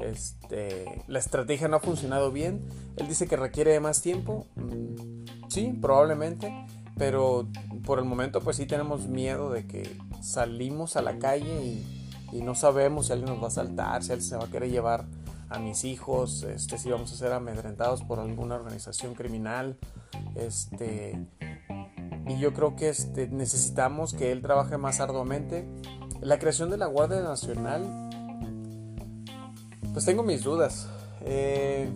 este, 0.00 1.02
la 1.08 1.18
estrategia 1.18 1.68
no 1.68 1.76
ha 1.76 1.80
funcionado 1.80 2.32
bien. 2.32 2.60
Él 2.96 3.08
dice 3.08 3.26
que 3.26 3.36
requiere 3.36 3.78
más 3.80 4.02
tiempo. 4.02 4.46
Mm, 4.56 5.48
sí, 5.48 5.78
probablemente. 5.80 6.52
Pero 6.96 7.48
por 7.84 7.98
el 7.98 8.04
momento 8.04 8.40
pues 8.40 8.56
sí 8.56 8.66
tenemos 8.66 9.06
miedo 9.06 9.50
de 9.50 9.66
que 9.66 9.96
salimos 10.20 10.96
a 10.96 11.02
la 11.02 11.18
calle 11.18 11.64
y, 11.64 11.99
no 12.32 12.54
sabemos 12.54 13.06
si 13.06 13.12
alguien 13.12 13.30
nos 13.30 13.42
va 13.42 13.48
a 13.48 13.50
saltar, 13.50 14.02
si 14.02 14.12
alguien 14.12 14.28
se 14.28 14.36
va 14.36 14.44
a 14.44 14.48
querer 14.48 14.70
llevar 14.70 15.04
a 15.48 15.58
mis 15.58 15.84
hijos, 15.84 16.44
este, 16.44 16.78
si 16.78 16.90
vamos 16.90 17.12
a 17.12 17.16
ser 17.16 17.32
amedrentados 17.32 18.02
por 18.02 18.20
alguna 18.20 18.54
organización 18.54 19.14
criminal. 19.14 19.76
Este, 20.36 21.26
y 22.26 22.38
yo 22.38 22.54
creo 22.54 22.76
que 22.76 22.88
este, 22.88 23.28
necesitamos 23.28 24.14
que 24.14 24.30
él 24.30 24.42
trabaje 24.42 24.78
más 24.78 25.00
arduamente. 25.00 25.66
La 26.20 26.38
creación 26.38 26.70
de 26.70 26.76
la 26.76 26.86
Guardia 26.86 27.20
Nacional 27.20 28.10
pues 29.92 30.04
tengo 30.04 30.22
mis 30.22 30.42
dudas. 30.42 30.88
Eh, 31.22 31.90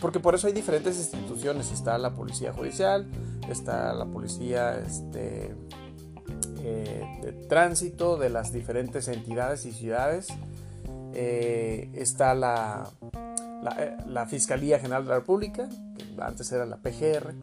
porque 0.00 0.20
por 0.20 0.34
eso 0.34 0.46
hay 0.46 0.52
diferentes 0.52 0.96
instituciones. 0.96 1.70
Está 1.72 1.98
la 1.98 2.14
policía 2.14 2.52
judicial, 2.52 3.06
está 3.48 3.92
la 3.92 4.06
policía 4.06 4.78
este, 4.78 5.54
eh, 6.62 7.20
de 7.22 7.32
tránsito 7.32 8.16
de 8.16 8.30
las 8.30 8.52
diferentes 8.52 9.08
entidades 9.08 9.66
y 9.66 9.72
ciudades. 9.72 10.28
Eh, 11.12 11.90
está 11.94 12.34
la, 12.34 12.90
la, 14.06 14.26
Fiscalía 14.26 14.78
General 14.78 15.04
de 15.04 15.08
la 15.10 15.16
República, 15.16 15.68
que 15.96 16.22
antes 16.22 16.50
era 16.52 16.66
la 16.66 16.76
PGR. 16.76 17.34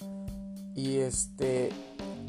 Y, 0.76 0.98
este, 0.98 1.70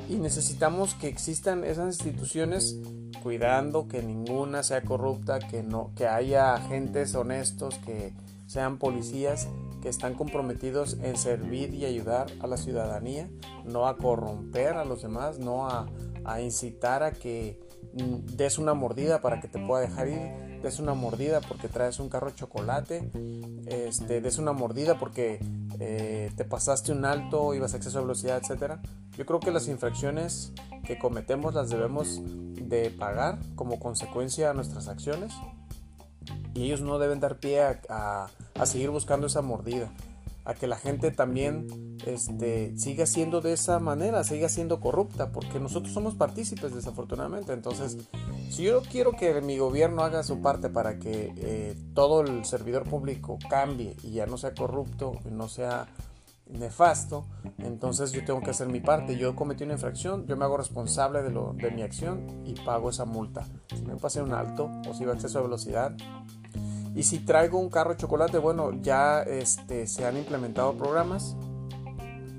y 0.08 0.16
necesitamos 0.16 0.94
que 0.94 1.08
existan 1.08 1.64
esas 1.64 1.86
instituciones 1.86 2.78
cuidando 3.22 3.88
que 3.88 4.02
ninguna 4.02 4.62
sea 4.62 4.82
corrupta, 4.82 5.38
que, 5.38 5.62
no, 5.62 5.92
que 5.94 6.06
haya 6.06 6.54
agentes 6.54 7.14
honestos, 7.14 7.78
que 7.84 8.14
sean 8.46 8.78
policías 8.78 9.48
que 9.82 9.88
están 9.88 10.14
comprometidos 10.14 10.96
en 11.02 11.16
servir 11.16 11.74
y 11.74 11.84
ayudar 11.84 12.26
a 12.40 12.46
la 12.46 12.56
ciudadanía, 12.56 13.28
no 13.64 13.86
a 13.86 13.96
corromper 13.96 14.74
a 14.74 14.84
los 14.84 15.02
demás, 15.02 15.38
no 15.38 15.68
a, 15.68 15.86
incitar 16.40 17.02
a 17.02 17.12
que 17.12 17.58
des 17.92 18.58
una 18.58 18.74
mordida 18.74 19.20
para 19.20 19.40
que 19.40 19.48
te 19.48 19.58
pueda 19.58 19.80
dejar 19.82 20.08
ir, 20.08 20.60
des 20.62 20.78
una 20.78 20.94
mordida 20.94 21.40
porque 21.40 21.68
traes 21.68 22.00
un 22.00 22.08
carro 22.08 22.28
de 22.28 22.34
chocolate, 22.34 23.10
este, 23.66 24.20
des 24.20 24.38
una 24.38 24.52
mordida 24.52 24.98
porque 24.98 25.40
eh, 25.80 26.30
te 26.36 26.44
pasaste 26.44 26.92
un 26.92 27.04
alto, 27.04 27.54
ibas 27.54 27.74
a 27.74 27.76
exceso 27.76 27.98
de 27.98 28.04
velocidad, 28.04 28.42
etc. 28.42 28.74
Yo 29.16 29.26
creo 29.26 29.40
que 29.40 29.50
las 29.50 29.68
infracciones 29.68 30.52
que 30.84 30.98
cometemos 30.98 31.54
las 31.54 31.70
debemos 31.70 32.20
de 32.24 32.90
pagar 32.90 33.38
como 33.54 33.78
consecuencia 33.78 34.50
a 34.50 34.54
nuestras 34.54 34.88
acciones 34.88 35.32
y 36.54 36.64
ellos 36.64 36.80
no 36.80 36.98
deben 36.98 37.20
dar 37.20 37.38
pie 37.38 37.62
a, 37.62 38.28
a 38.54 38.66
seguir 38.66 38.90
buscando 38.90 39.26
esa 39.26 39.42
mordida 39.42 39.90
a 40.48 40.54
que 40.54 40.66
la 40.66 40.76
gente 40.76 41.10
también 41.10 41.66
este, 42.06 42.74
siga 42.78 43.04
siendo 43.04 43.42
de 43.42 43.52
esa 43.52 43.80
manera, 43.80 44.24
siga 44.24 44.48
siendo 44.48 44.80
corrupta, 44.80 45.30
porque 45.30 45.60
nosotros 45.60 45.92
somos 45.92 46.14
partícipes 46.14 46.74
desafortunadamente. 46.74 47.52
Entonces, 47.52 47.98
si 48.48 48.62
yo 48.62 48.80
quiero 48.80 49.12
que 49.12 49.42
mi 49.42 49.58
gobierno 49.58 50.02
haga 50.02 50.22
su 50.22 50.40
parte 50.40 50.70
para 50.70 50.98
que 50.98 51.34
eh, 51.36 51.76
todo 51.92 52.22
el 52.22 52.46
servidor 52.46 52.84
público 52.84 53.38
cambie 53.50 53.94
y 54.02 54.12
ya 54.12 54.24
no 54.24 54.38
sea 54.38 54.54
corrupto, 54.54 55.12
no 55.30 55.48
sea 55.48 55.86
nefasto, 56.46 57.26
entonces 57.58 58.12
yo 58.12 58.24
tengo 58.24 58.40
que 58.40 58.48
hacer 58.48 58.68
mi 58.68 58.80
parte. 58.80 59.18
Yo 59.18 59.36
cometí 59.36 59.64
una 59.64 59.74
infracción, 59.74 60.26
yo 60.26 60.38
me 60.38 60.46
hago 60.46 60.56
responsable 60.56 61.22
de, 61.22 61.28
lo, 61.28 61.52
de 61.52 61.70
mi 61.72 61.82
acción 61.82 62.24
y 62.46 62.54
pago 62.54 62.88
esa 62.88 63.04
multa. 63.04 63.46
Si 63.76 63.82
me 63.82 63.96
pasé 63.96 64.22
un 64.22 64.32
alto 64.32 64.70
o 64.88 64.94
si 64.94 65.02
iba 65.02 65.12
a 65.12 65.14
exceso 65.16 65.40
de 65.40 65.44
velocidad, 65.44 65.94
y 66.98 67.04
si 67.04 67.20
traigo 67.20 67.60
un 67.60 67.68
carro 67.70 67.92
de 67.92 67.96
chocolate, 67.96 68.38
bueno, 68.38 68.72
ya 68.82 69.22
este, 69.22 69.86
se 69.86 70.04
han 70.04 70.16
implementado 70.16 70.76
programas 70.76 71.36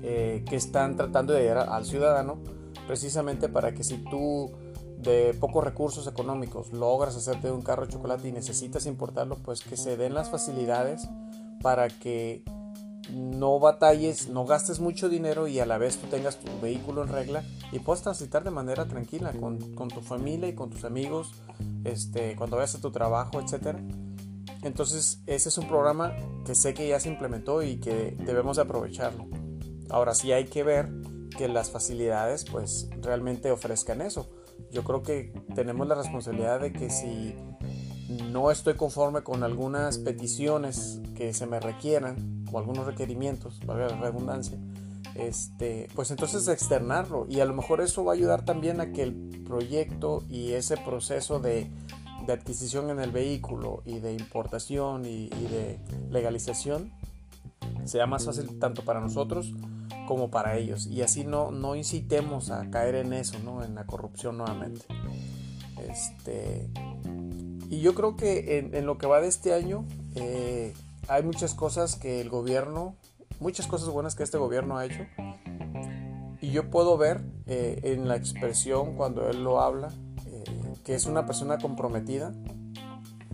eh, 0.02 0.44
que 0.46 0.56
están 0.56 0.96
tratando 0.96 1.32
de 1.32 1.40
ayudar 1.40 1.70
al 1.70 1.86
ciudadano 1.86 2.36
precisamente 2.86 3.48
para 3.48 3.72
que 3.72 3.82
si 3.84 4.04
tú 4.04 4.52
de 4.98 5.32
pocos 5.40 5.64
recursos 5.64 6.06
económicos 6.06 6.74
logras 6.74 7.16
hacerte 7.16 7.50
un 7.50 7.62
carro 7.62 7.86
de 7.86 7.94
chocolate 7.94 8.28
y 8.28 8.32
necesitas 8.32 8.84
importarlo, 8.84 9.36
pues 9.36 9.62
que 9.62 9.78
se 9.78 9.96
den 9.96 10.12
las 10.12 10.28
facilidades 10.28 11.08
para 11.62 11.88
que 11.88 12.44
no 13.14 13.60
batalles, 13.60 14.28
no 14.28 14.44
gastes 14.44 14.78
mucho 14.78 15.08
dinero 15.08 15.48
y 15.48 15.58
a 15.58 15.64
la 15.64 15.78
vez 15.78 15.96
tú 15.96 16.06
tengas 16.08 16.36
tu 16.36 16.50
vehículo 16.60 17.02
en 17.02 17.08
regla 17.08 17.44
y 17.72 17.78
puedas 17.78 18.02
transitar 18.02 18.44
de 18.44 18.50
manera 18.50 18.84
tranquila 18.84 19.32
con, 19.32 19.74
con 19.74 19.88
tu 19.88 20.02
familia 20.02 20.48
y 20.48 20.54
con 20.54 20.68
tus 20.68 20.84
amigos, 20.84 21.32
este, 21.84 22.36
cuando 22.36 22.58
vayas 22.58 22.74
a 22.74 22.82
tu 22.82 22.90
trabajo, 22.90 23.40
etcétera. 23.40 23.80
Entonces, 24.62 25.22
ese 25.26 25.48
es 25.48 25.58
un 25.58 25.68
programa 25.68 26.14
que 26.44 26.54
sé 26.54 26.74
que 26.74 26.88
ya 26.88 27.00
se 27.00 27.08
implementó 27.08 27.62
y 27.62 27.80
que 27.80 28.16
debemos 28.18 28.58
aprovecharlo. 28.58 29.26
Ahora 29.88 30.14
sí 30.14 30.32
hay 30.32 30.44
que 30.44 30.62
ver 30.62 30.90
que 31.36 31.48
las 31.48 31.70
facilidades 31.70 32.44
pues 32.44 32.88
realmente 33.00 33.50
ofrezcan 33.50 34.02
eso. 34.02 34.28
Yo 34.70 34.84
creo 34.84 35.02
que 35.02 35.32
tenemos 35.54 35.88
la 35.88 35.94
responsabilidad 35.94 36.60
de 36.60 36.72
que 36.72 36.90
si 36.90 37.34
no 38.30 38.50
estoy 38.50 38.74
conforme 38.74 39.22
con 39.22 39.42
algunas 39.42 39.98
peticiones 39.98 41.00
que 41.16 41.32
se 41.32 41.46
me 41.46 41.60
requieran 41.60 42.44
o 42.52 42.58
algunos 42.58 42.86
requerimientos, 42.86 43.60
valga 43.64 43.88
la 43.88 44.00
redundancia, 44.00 44.58
este, 45.14 45.88
pues 45.94 46.10
entonces 46.10 46.46
externarlo 46.48 47.26
y 47.28 47.40
a 47.40 47.44
lo 47.44 47.54
mejor 47.54 47.80
eso 47.80 48.04
va 48.04 48.12
a 48.12 48.14
ayudar 48.14 48.44
también 48.44 48.80
a 48.80 48.92
que 48.92 49.02
el 49.02 49.14
proyecto 49.46 50.24
y 50.28 50.52
ese 50.52 50.76
proceso 50.76 51.38
de 51.40 51.70
de 52.30 52.34
adquisición 52.34 52.90
en 52.90 53.00
el 53.00 53.10
vehículo 53.10 53.82
y 53.84 53.98
de 53.98 54.12
importación 54.12 55.04
y, 55.04 55.28
de 55.28 55.80
legalización 56.10 56.92
sea 57.84 58.06
más 58.06 58.24
fácil 58.24 58.58
tanto 58.60 58.84
para 58.84 59.00
nosotros 59.00 59.52
como 60.06 60.30
para 60.30 60.56
ellos 60.56 60.86
y 60.86 61.02
así 61.02 61.24
no, 61.24 61.50
no 61.50 61.74
incitemos 61.74 62.50
a 62.50 62.70
caer 62.70 62.94
en 62.94 63.12
eso, 63.12 63.38
¿no? 63.40 63.64
en 63.64 63.74
la 63.74 63.84
corrupción 63.84 64.38
nuevamente. 64.38 64.86
Este, 65.88 66.70
y 67.68 67.80
yo 67.80 67.94
creo 67.94 68.16
que 68.16 68.70
en, 68.72 68.86
lo 68.86 68.96
que 68.96 69.06
va 69.08 69.20
de 69.20 69.26
este 69.28 69.52
año 69.52 69.84
eh, 70.14 70.72
hay 71.08 71.22
muchas 71.24 71.54
cosas 71.54 71.96
que 71.96 72.20
el 72.20 72.28
gobierno, 72.28 72.94
muchas 73.40 73.66
cosas 73.66 73.88
buenas 73.88 74.14
que 74.14 74.22
este 74.22 74.38
gobierno 74.38 74.78
ha 74.78 74.86
hecho 74.86 75.04
y 76.40 76.52
yo 76.52 76.70
puedo 76.70 76.96
ver 76.96 77.22
eh, 77.46 77.80
en 77.82 78.06
la 78.06 78.14
expresión 78.14 78.94
cuando 78.94 79.28
él 79.28 79.42
lo 79.42 79.60
habla 79.60 79.88
que 80.84 80.94
es 80.94 81.06
una 81.06 81.26
persona 81.26 81.58
comprometida 81.58 82.32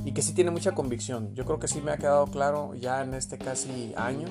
y 0.05 0.13
que 0.13 0.23
sí 0.23 0.33
tiene 0.33 0.51
mucha 0.51 0.73
convicción. 0.73 1.35
Yo 1.35 1.45
creo 1.45 1.59
que 1.59 1.69
sí 1.69 1.81
me 1.81 1.93
ha 1.93 1.97
quedado 1.97 2.27
claro 2.27 2.75
ya 2.75 3.03
en 3.03 3.15
este 3.15 3.39
casi 3.39 3.93
año 3.97 4.29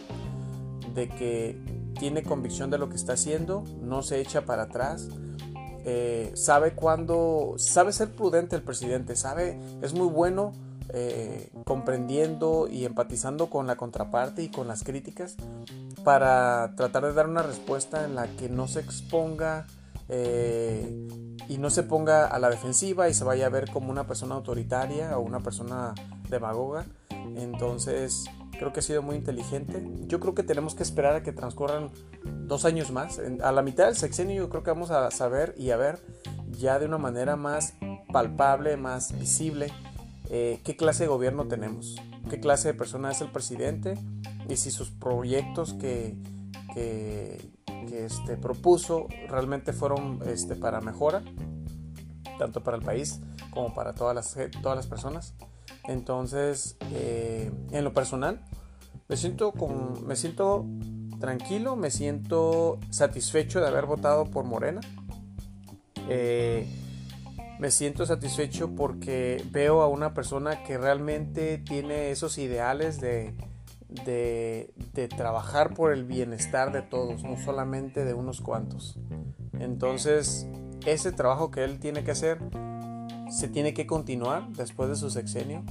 de 0.94 1.10
que 1.10 1.60
tiene 2.00 2.24
convicción 2.24 2.70
de 2.70 2.78
lo 2.78 2.90
que 2.90 2.96
está 2.96 3.14
haciendo, 3.14 3.64
no 3.82 4.02
se 4.02 4.20
echa 4.20 4.46
para 4.46 4.64
atrás, 4.64 5.10
eh, 5.86 6.32
sabe 6.36 6.74
cuándo, 6.74 7.56
sabe 7.58 7.92
ser 7.92 8.12
prudente 8.12 8.56
el 8.56 8.64
presidente, 8.64 9.16
sabe, 9.16 9.60
es 9.82 9.94
muy 9.94 10.08
bueno 10.08 10.54
eh, 10.90 11.52
comprendiendo 11.66 12.68
y 12.70 12.86
empatizando 12.86 13.50
con 13.50 13.68
la 13.68 13.76
contraparte 13.76 14.44
y 14.44 14.50
con 14.50 14.68
las 14.68 14.84
críticas 14.84 15.36
para 16.04 16.74
tratar 16.76 17.04
de 17.06 17.14
dar 17.14 17.28
una 17.28 17.42
respuesta 17.42 18.06
en 18.06 18.16
la 18.16 18.28
que 18.28 18.50
no 18.50 18.68
se 18.68 18.80
exponga 18.80 19.68
eh, 20.10 21.08
y 21.48 21.58
no 21.58 21.70
se 21.70 21.84
ponga 21.84 22.28
a 22.28 22.40
la 22.40 22.50
defensiva 22.50 23.10
y 23.10 23.14
se 23.14 23.24
vaya 23.24 23.48
a 23.48 23.50
ver 23.50 23.70
como 23.72 23.92
una 23.92 24.08
persona 24.08 24.36
autoritaria 24.36 25.18
o 25.18 25.22
una 25.22 25.40
persona 25.40 25.94
demagoga. 26.30 26.86
Entonces, 27.36 28.26
creo 28.58 28.74
que 28.74 28.80
ha 28.80 28.84
sido 28.84 29.02
muy 29.02 29.16
inteligente. 29.16 29.86
Yo 30.08 30.20
creo 30.20 30.34
que 30.34 30.44
tenemos 30.44 30.76
que 30.76 30.84
esperar 30.84 31.16
a 31.16 31.24
que 31.24 31.32
transcurran 31.32 31.92
dos 32.24 32.66
años 32.66 32.92
más. 32.92 33.20
A 33.42 33.52
la 33.52 33.62
mitad 33.62 33.86
del 33.86 33.96
sexenio 33.96 34.36
yo 34.36 34.50
creo 34.50 34.64
que 34.64 34.72
vamos 34.72 34.92
a 34.92 35.12
saber 35.12 35.54
y 35.58 35.72
a 35.72 35.78
ver 35.78 36.00
ya 36.52 36.80
de 36.80 36.86
una 36.86 36.98
manera 36.98 37.36
más 37.36 37.74
palpable, 38.12 38.78
más 38.78 39.18
visible, 39.20 39.72
eh, 40.30 40.62
qué 40.64 40.76
clase 40.76 41.04
de 41.04 41.10
gobierno 41.10 41.48
tenemos, 41.48 41.96
qué 42.30 42.40
clase 42.40 42.70
de 42.70 42.74
persona 42.74 43.12
es 43.12 43.22
el 43.22 43.30
presidente 43.30 43.96
y 44.48 44.58
si 44.58 44.72
sus 44.72 44.90
proyectos 44.90 45.74
que, 45.74 46.16
que, 46.74 47.55
que 47.86 48.06
este, 48.06 48.38
propuso 48.38 49.08
realmente 49.28 49.74
fueron 49.74 50.20
este, 50.26 50.56
para 50.56 50.82
mejora, 50.82 51.24
tanto 52.38 52.64
para 52.64 52.78
el 52.78 52.84
país 52.84 53.22
como 53.52 53.74
para 53.74 53.94
todas 53.94 54.16
las, 54.16 54.52
todas 54.62 54.76
las 54.76 54.88
personas. 54.88 55.34
Entonces, 55.86 56.78
eh, 56.92 57.52
en 57.72 57.84
lo 57.84 57.94
personal, 57.94 58.44
me 59.08 59.18
siento, 59.18 59.52
con, 59.52 60.06
me 60.06 60.16
siento 60.16 60.66
tranquilo, 61.20 61.76
me 61.76 61.92
siento 61.92 62.80
satisfecho 62.90 63.62
de 63.62 63.68
haber 63.68 63.86
votado 63.86 64.26
por 64.26 64.46
Morena. 64.46 64.82
Eh, 66.10 66.68
me 67.60 67.72
siento 67.72 68.06
satisfecho 68.06 68.76
porque 68.76 69.44
veo 69.52 69.82
a 69.82 69.88
una 69.88 70.14
persona 70.14 70.64
que 70.64 70.78
realmente 70.78 71.58
tiene 71.58 72.12
esos 72.12 72.38
ideales 72.38 73.00
de, 73.00 73.36
de, 74.04 74.74
trabajar 75.16 75.74
por 75.74 75.92
el 75.92 76.04
bienestar 76.04 76.72
de 76.72 76.82
todos, 76.82 77.24
no 77.24 77.38
solamente 77.38 78.06
de 78.06 78.14
unos 78.14 78.42
cuantos. 78.42 78.98
Entonces, 79.60 80.48
ese 80.86 81.12
trabajo 81.12 81.52
que 81.52 81.64
él 81.64 81.80
tiene 81.80 82.04
que 82.04 82.12
hacer 82.12 82.40
se 83.30 83.48
tiene 83.48 83.74
que 83.74 83.88
continuar 83.88 84.48
después 84.50 84.90
de 84.90 84.96
su 84.96 85.10
sexenio. 85.10 85.64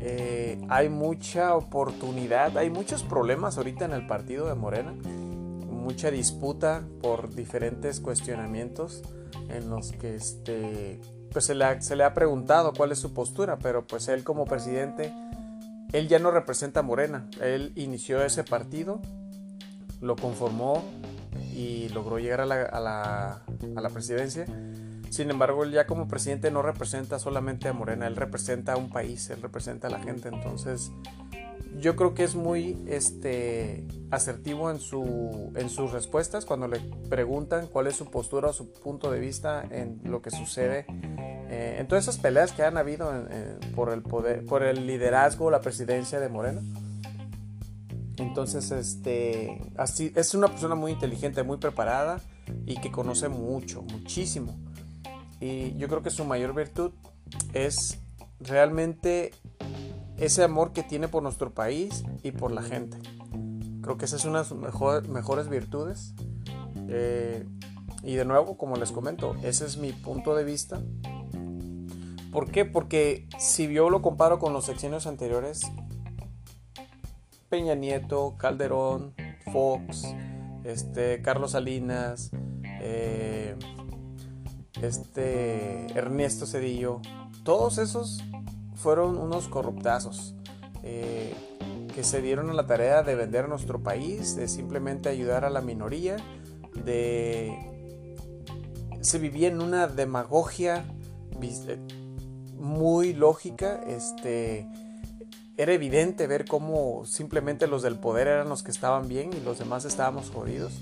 Eh, 0.00 0.60
hay 0.68 0.88
mucha 0.88 1.54
oportunidad, 1.54 2.56
hay 2.56 2.70
muchos 2.70 3.02
problemas 3.02 3.58
ahorita 3.58 3.84
en 3.84 3.92
el 3.92 4.06
partido 4.06 4.46
de 4.46 4.54
Morena, 4.54 4.92
mucha 4.92 6.10
disputa 6.10 6.84
por 7.02 7.34
diferentes 7.34 8.00
cuestionamientos 8.00 9.02
en 9.50 9.68
los 9.68 9.92
que 9.92 10.14
este, 10.14 11.00
pues 11.32 11.44
se, 11.44 11.54
le 11.54 11.82
se 11.82 11.96
le 11.96 12.04
ha 12.04 12.14
preguntado 12.14 12.72
cuál 12.72 12.92
es 12.92 12.98
su 12.98 13.12
postura, 13.12 13.58
pero 13.58 13.86
pues 13.86 14.08
él 14.08 14.24
como 14.24 14.44
presidente 14.44 15.12
él 15.92 16.08
ya 16.08 16.18
no 16.18 16.30
representa 16.30 16.80
a 16.80 16.82
Morena, 16.82 17.28
él 17.40 17.72
inició 17.74 18.24
ese 18.24 18.44
partido, 18.44 19.00
lo 20.00 20.16
conformó 20.16 20.84
y 21.54 21.88
logró 21.90 22.18
llegar 22.18 22.40
a 22.40 22.46
la, 22.46 23.42
presidencia. 23.92 24.46
Sin 25.10 25.30
embargo, 25.30 25.64
él 25.64 25.72
ya 25.72 25.86
como 25.86 26.06
presidente 26.06 26.50
no 26.50 26.62
representa 26.62 27.18
solamente 27.18 27.68
a 27.68 27.72
Morena, 27.72 28.06
él 28.06 28.16
representa 28.16 28.74
a 28.74 28.76
un 28.76 28.90
país, 28.90 29.28
él 29.30 29.42
representa 29.42 29.88
a 29.88 29.90
la 29.90 29.98
gente. 30.00 30.28
Entonces, 30.28 30.92
yo 31.78 31.96
creo 31.96 32.14
que 32.14 32.24
es 32.24 32.34
muy 32.34 32.82
este, 32.86 33.86
asertivo 34.10 34.70
en, 34.70 34.80
su, 34.80 35.52
en 35.54 35.70
sus 35.70 35.92
respuestas 35.92 36.44
cuando 36.44 36.68
le 36.68 36.80
preguntan 37.08 37.66
cuál 37.66 37.86
es 37.86 37.96
su 37.96 38.06
postura 38.10 38.48
o 38.48 38.52
su 38.52 38.72
punto 38.72 39.10
de 39.10 39.20
vista 39.20 39.64
en 39.70 40.00
lo 40.04 40.22
que 40.22 40.30
sucede 40.30 40.86
eh, 41.52 41.78
en 41.80 41.88
todas 41.88 42.04
esas 42.04 42.18
peleas 42.18 42.52
que 42.52 42.62
han 42.62 42.76
habido 42.76 43.12
por 43.74 43.92
el 43.92 44.02
poder, 44.02 44.44
por 44.46 44.62
el 44.62 44.86
liderazgo, 44.86 45.50
la 45.50 45.60
presidencia 45.60 46.20
de 46.20 46.28
Morena. 46.28 46.62
Entonces, 48.18 48.70
este, 48.70 49.60
así, 49.76 50.12
es 50.14 50.34
una 50.34 50.46
persona 50.46 50.76
muy 50.76 50.92
inteligente, 50.92 51.42
muy 51.42 51.56
preparada 51.56 52.20
y 52.66 52.80
que 52.80 52.92
conoce 52.92 53.28
mucho, 53.28 53.82
muchísimo. 53.82 54.56
Y 55.40 55.76
yo 55.76 55.88
creo 55.88 56.02
que 56.02 56.10
su 56.10 56.24
mayor 56.24 56.54
virtud 56.54 56.92
es 57.52 57.98
realmente 58.38 59.32
ese 60.20 60.44
amor 60.44 60.72
que 60.72 60.82
tiene 60.82 61.08
por 61.08 61.22
nuestro 61.22 61.52
país 61.52 62.04
y 62.22 62.32
por 62.32 62.52
la 62.52 62.62
gente. 62.62 62.98
Creo 63.82 63.96
que 63.96 64.04
esa 64.04 64.16
es 64.16 64.24
una 64.24 64.40
de 64.40 64.44
sus 64.44 64.58
mejores 65.08 65.48
virtudes. 65.48 66.14
Eh, 66.88 67.46
y 68.02 68.14
de 68.14 68.24
nuevo, 68.24 68.56
como 68.56 68.76
les 68.76 68.92
comento, 68.92 69.34
ese 69.42 69.66
es 69.66 69.76
mi 69.76 69.92
punto 69.92 70.34
de 70.34 70.44
vista 70.44 70.80
¿Por 72.30 72.50
qué? 72.50 72.64
Porque 72.64 73.26
si 73.38 73.72
yo 73.72 73.90
lo 73.90 74.02
comparo 74.02 74.38
con 74.38 74.52
los 74.52 74.64
sexenios 74.64 75.06
anteriores, 75.06 75.62
Peña 77.48 77.74
Nieto, 77.74 78.36
Calderón, 78.38 79.14
Fox, 79.52 80.06
este, 80.62 81.22
Carlos 81.22 81.52
Salinas, 81.52 82.30
eh, 82.80 83.56
este, 84.80 85.86
Ernesto 85.98 86.46
Cedillo, 86.46 87.00
todos 87.42 87.78
esos 87.78 88.22
fueron 88.80 89.18
unos 89.18 89.48
corruptazos 89.48 90.34
eh, 90.82 91.34
que 91.94 92.02
se 92.02 92.22
dieron 92.22 92.50
a 92.50 92.54
la 92.54 92.66
tarea 92.66 93.02
de 93.02 93.14
vender 93.14 93.48
nuestro 93.48 93.82
país, 93.82 94.36
de 94.36 94.48
simplemente 94.48 95.08
ayudar 95.08 95.44
a 95.44 95.50
la 95.50 95.60
minoría, 95.60 96.16
de 96.84 97.52
se 99.00 99.18
vivía 99.18 99.48
en 99.48 99.62
una 99.62 99.86
demagogia 99.86 100.84
eh, 101.42 101.78
muy 102.58 103.12
lógica, 103.12 103.80
este 103.86 104.68
era 105.56 105.72
evidente 105.72 106.26
ver 106.26 106.46
cómo 106.46 107.04
simplemente 107.04 107.66
los 107.66 107.82
del 107.82 107.98
poder 107.98 108.28
eran 108.28 108.48
los 108.48 108.62
que 108.62 108.70
estaban 108.70 109.08
bien 109.08 109.30
y 109.34 109.40
los 109.44 109.58
demás 109.58 109.84
estábamos 109.84 110.30
jodidos. 110.30 110.72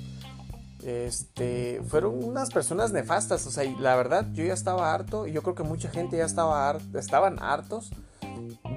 Este, 0.85 1.83
fueron 1.89 2.23
unas 2.23 2.51
personas 2.51 2.93
nefastas, 2.93 3.47
o 3.47 3.51
sea, 3.51 3.65
la 3.81 3.97
verdad 3.97 4.29
yo 4.33 4.45
ya 4.45 4.55
estaba 4.55 4.95
harto 4.95 5.27
y 5.27 5.33
yo 5.33 5.43
creo 5.43 5.55
que 5.57 5.65
mucha 5.65 5.91
gente 5.91 6.19
ya 6.19 6.25
estaba 6.25 6.79
estaban 6.95 7.43
hartos 7.43 7.91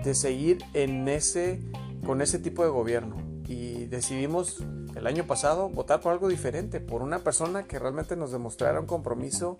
de 0.03 0.15
seguir 0.15 0.57
en 0.73 1.07
ese 1.07 1.61
con 2.03 2.21
ese 2.21 2.39
tipo 2.39 2.63
de 2.63 2.69
gobierno 2.69 3.17
y 3.47 3.85
decidimos 3.85 4.63
el 4.95 5.07
año 5.07 5.25
pasado 5.25 5.69
votar 5.69 5.99
por 5.99 6.13
algo 6.13 6.27
diferente, 6.27 6.79
por 6.79 7.01
una 7.01 7.19
persona 7.19 7.63
que 7.63 7.79
realmente 7.79 8.15
nos 8.15 8.31
demostrara 8.31 8.79
un 8.79 8.85
compromiso 8.87 9.57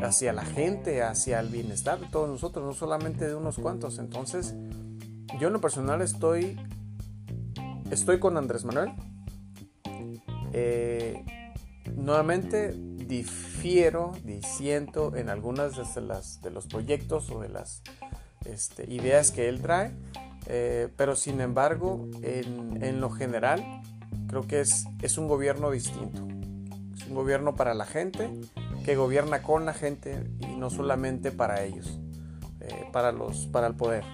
hacia 0.00 0.32
la 0.32 0.44
gente, 0.44 1.02
hacia 1.02 1.40
el 1.40 1.48
bienestar 1.48 2.00
de 2.00 2.06
todos 2.08 2.28
nosotros, 2.28 2.64
no 2.64 2.72
solamente 2.72 3.26
de 3.26 3.34
unos 3.34 3.58
cuantos. 3.58 3.98
Entonces, 3.98 4.54
yo 5.38 5.48
en 5.48 5.52
lo 5.52 5.60
personal 5.60 6.02
estoy, 6.02 6.60
estoy 7.90 8.18
con 8.18 8.36
Andrés 8.36 8.64
Manuel. 8.64 8.92
Eh, 10.52 11.24
nuevamente 11.94 12.74
difiero, 12.74 14.12
disiento 14.24 15.14
en 15.16 15.28
algunas 15.28 15.76
de, 15.94 16.00
las, 16.00 16.40
de 16.42 16.50
los 16.50 16.66
proyectos 16.66 17.30
o 17.30 17.40
de 17.40 17.48
las 17.48 17.82
este, 18.44 18.90
ideas 18.92 19.30
que 19.30 19.48
él 19.48 19.60
trae, 19.60 19.92
eh, 20.46 20.88
pero 20.96 21.16
sin 21.16 21.40
embargo, 21.40 22.08
en, 22.22 22.82
en, 22.82 23.00
lo 23.00 23.10
general, 23.10 23.82
creo 24.26 24.46
que 24.46 24.60
es, 24.60 24.86
es 25.02 25.18
un 25.18 25.28
gobierno 25.28 25.70
distinto. 25.70 26.26
Es 26.96 27.06
un 27.06 27.14
gobierno 27.14 27.56
para 27.56 27.74
la 27.74 27.86
gente, 27.86 28.30
que 28.84 28.96
gobierna 28.96 29.42
con 29.42 29.64
la 29.64 29.72
gente 29.72 30.30
y 30.40 30.56
no 30.56 30.70
solamente 30.70 31.32
para 31.32 31.62
ellos, 31.62 31.98
eh, 32.60 32.88
para, 32.92 33.12
los, 33.12 33.46
para 33.46 33.66
el 33.66 33.74
poder. 33.74 34.04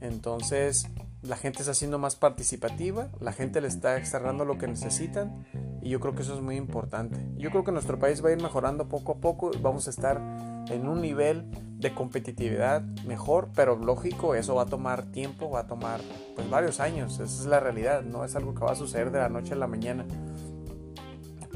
Entonces 0.00 0.88
la 1.22 1.36
gente 1.36 1.60
está 1.60 1.74
siendo 1.74 1.98
más 1.98 2.16
participativa, 2.16 3.08
la 3.20 3.32
gente 3.32 3.60
le 3.60 3.68
está 3.68 3.96
externando 3.96 4.44
lo 4.44 4.58
que 4.58 4.66
necesitan 4.66 5.44
y 5.84 5.90
yo 5.90 6.00
creo 6.00 6.14
que 6.14 6.22
eso 6.22 6.34
es 6.34 6.40
muy 6.40 6.56
importante. 6.56 7.16
Yo 7.36 7.50
creo 7.50 7.62
que 7.62 7.70
nuestro 7.70 7.98
país 7.98 8.24
va 8.24 8.30
a 8.30 8.32
ir 8.32 8.42
mejorando 8.42 8.88
poco 8.88 9.12
a 9.12 9.16
poco, 9.16 9.52
vamos 9.60 9.86
a 9.86 9.90
estar 9.90 10.20
en 10.68 10.88
un 10.88 11.00
nivel 11.00 11.44
de 11.78 11.94
competitividad 11.94 12.82
mejor, 13.06 13.50
pero 13.54 13.76
lógico, 13.76 14.34
eso 14.34 14.56
va 14.56 14.62
a 14.62 14.66
tomar 14.66 15.04
tiempo, 15.12 15.50
va 15.50 15.60
a 15.60 15.66
tomar 15.66 16.00
pues 16.34 16.48
varios 16.50 16.80
años, 16.80 17.14
esa 17.20 17.24
es 17.24 17.46
la 17.46 17.60
realidad, 17.60 18.02
no 18.02 18.24
es 18.24 18.34
algo 18.34 18.54
que 18.54 18.64
va 18.64 18.72
a 18.72 18.76
suceder 18.76 19.12
de 19.12 19.18
la 19.18 19.28
noche 19.28 19.52
a 19.52 19.56
la 19.56 19.66
mañana. 19.66 20.04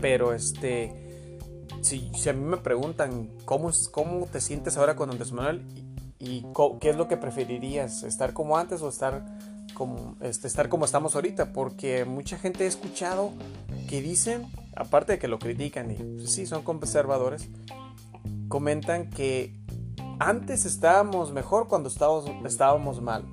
Pero 0.00 0.32
este, 0.32 1.26
si, 1.80 2.10
a 2.28 2.32
mí 2.32 2.44
me 2.44 2.58
preguntan 2.58 3.30
cómo, 3.46 3.70
cómo 3.90 4.26
te 4.26 4.40
sientes 4.40 4.76
ahora 4.76 4.94
con 4.94 5.10
Andrés 5.10 5.32
Manuel, 5.32 5.64
¿Y 6.20 6.44
qué 6.80 6.90
es 6.90 6.96
lo 6.96 7.06
que 7.06 7.16
preferirías? 7.16 8.02
¿Estar 8.02 8.32
como 8.32 8.58
antes 8.58 8.82
o 8.82 8.88
estar 8.88 9.24
como, 9.74 10.16
este, 10.20 10.48
estar 10.48 10.68
como 10.68 10.84
estamos 10.84 11.14
ahorita? 11.14 11.52
Porque 11.52 12.04
mucha 12.04 12.38
gente 12.38 12.64
he 12.64 12.66
escuchado 12.66 13.32
que 13.88 14.00
dicen, 14.00 14.46
aparte 14.76 15.12
de 15.12 15.18
que 15.18 15.26
lo 15.26 15.40
critican 15.40 15.90
y 15.90 15.94
pues, 15.94 16.32
sí, 16.32 16.46
son 16.46 16.62
conservadores, 16.62 17.48
comentan 18.46 19.10
que 19.10 19.56
antes 20.20 20.64
estábamos 20.64 21.32
mejor 21.32 21.66
cuando 21.66 21.88
estábamos, 21.88 23.02
mal. 23.02 23.24